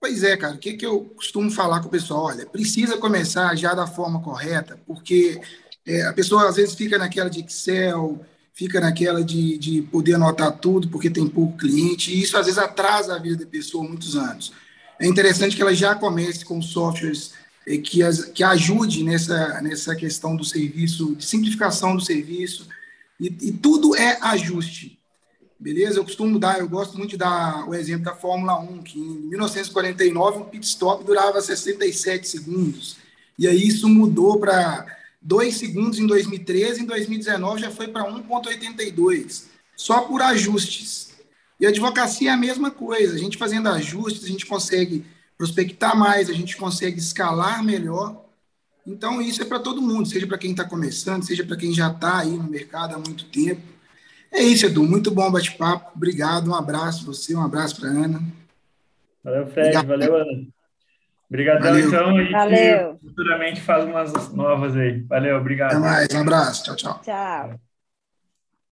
Pois 0.00 0.22
é, 0.22 0.36
cara, 0.36 0.54
o 0.54 0.58
que, 0.58 0.74
que 0.74 0.86
eu 0.86 1.06
costumo 1.16 1.50
falar 1.50 1.80
com 1.80 1.88
o 1.88 1.90
pessoal? 1.90 2.26
Olha, 2.26 2.46
precisa 2.46 2.98
começar 2.98 3.56
já 3.56 3.74
da 3.74 3.86
forma 3.86 4.22
correta, 4.22 4.78
porque 4.86 5.40
é, 5.84 6.06
a 6.06 6.12
pessoa 6.12 6.48
às 6.48 6.54
vezes 6.54 6.76
fica 6.76 6.96
naquela 6.96 7.28
de 7.28 7.40
Excel, 7.40 8.20
fica 8.58 8.80
naquela 8.80 9.22
de, 9.22 9.56
de 9.56 9.82
poder 9.82 10.14
anotar 10.14 10.50
tudo 10.58 10.88
porque 10.88 11.08
tem 11.08 11.28
pouco 11.28 11.56
cliente, 11.56 12.12
e 12.12 12.20
isso 12.20 12.36
às 12.36 12.46
vezes 12.46 12.58
atrasa 12.58 13.14
a 13.14 13.18
vida 13.18 13.36
da 13.36 13.46
pessoa 13.46 13.86
muitos 13.86 14.16
anos. 14.16 14.52
É 14.98 15.06
interessante 15.06 15.54
que 15.54 15.62
ela 15.62 15.72
já 15.72 15.94
comece 15.94 16.44
com 16.44 16.60
softwares 16.60 17.34
eh, 17.64 17.78
que, 17.78 18.02
as, 18.02 18.24
que 18.24 18.42
ajude 18.42 19.04
nessa, 19.04 19.62
nessa 19.62 19.94
questão 19.94 20.34
do 20.34 20.44
serviço, 20.44 21.14
de 21.14 21.24
simplificação 21.24 21.94
do 21.94 22.02
serviço, 22.02 22.66
e, 23.20 23.26
e 23.26 23.52
tudo 23.52 23.94
é 23.94 24.18
ajuste. 24.22 24.98
Beleza? 25.56 26.00
Eu 26.00 26.04
costumo 26.04 26.36
dar, 26.36 26.58
eu 26.58 26.68
gosto 26.68 26.98
muito 26.98 27.10
de 27.10 27.16
dar 27.16 27.68
o 27.68 27.76
exemplo 27.76 28.06
da 28.06 28.14
Fórmula 28.16 28.58
1, 28.58 28.82
que 28.82 28.98
em 28.98 29.28
1949 29.28 30.38
um 30.38 30.44
pit 30.44 30.66
stop 30.66 31.04
durava 31.04 31.40
67 31.40 32.26
segundos. 32.26 32.96
E 33.38 33.46
aí 33.46 33.68
isso 33.68 33.88
mudou 33.88 34.40
para 34.40 34.97
2 35.20 35.56
segundos 35.56 35.98
em 35.98 36.06
2013, 36.06 36.82
em 36.82 36.86
2019 36.86 37.60
já 37.60 37.70
foi 37.70 37.88
para 37.88 38.04
1,82, 38.04 39.44
só 39.76 40.02
por 40.02 40.22
ajustes. 40.22 41.08
E 41.60 41.66
a 41.66 41.70
advocacia 41.70 42.30
é 42.30 42.32
a 42.32 42.36
mesma 42.36 42.70
coisa, 42.70 43.16
a 43.16 43.18
gente 43.18 43.36
fazendo 43.36 43.68
ajustes, 43.68 44.24
a 44.24 44.28
gente 44.28 44.46
consegue 44.46 45.04
prospectar 45.36 45.96
mais, 45.96 46.30
a 46.30 46.32
gente 46.32 46.56
consegue 46.56 46.98
escalar 46.98 47.64
melhor. 47.64 48.24
Então, 48.86 49.20
isso 49.20 49.42
é 49.42 49.44
para 49.44 49.58
todo 49.58 49.82
mundo, 49.82 50.08
seja 50.08 50.26
para 50.26 50.38
quem 50.38 50.52
está 50.52 50.64
começando, 50.64 51.24
seja 51.24 51.44
para 51.44 51.56
quem 51.56 51.74
já 51.74 51.90
está 51.90 52.20
aí 52.20 52.30
no 52.30 52.44
mercado 52.44 52.94
há 52.94 52.98
muito 52.98 53.24
tempo. 53.26 53.60
É 54.32 54.42
isso, 54.42 54.66
Edu. 54.66 54.82
Muito 54.82 55.10
bom 55.10 55.30
bate-papo. 55.30 55.92
Obrigado. 55.94 56.50
Um 56.50 56.54
abraço 56.54 57.04
para 57.04 57.12
você, 57.12 57.34
um 57.34 57.42
abraço 57.42 57.80
para 57.80 57.88
Ana. 57.88 58.22
Valeu, 59.22 59.46
Fred. 59.48 59.76
Obrigado. 59.76 59.86
Valeu, 59.86 60.16
Ana. 60.16 60.57
Obrigadão, 61.30 61.78
então. 61.78 62.16
A 62.16 62.22
gente 62.22 62.32
Valeu. 62.32 62.98
futuramente 63.00 63.60
faz 63.60 63.84
umas 63.84 64.32
novas 64.32 64.74
aí. 64.76 65.02
Valeu, 65.02 65.36
obrigado. 65.36 65.72
Até 65.72 65.78
mais, 65.78 66.08
um 66.14 66.20
abraço. 66.20 66.64
Tchau, 66.64 66.76
tchau. 66.76 67.00
Tchau. 67.04 67.67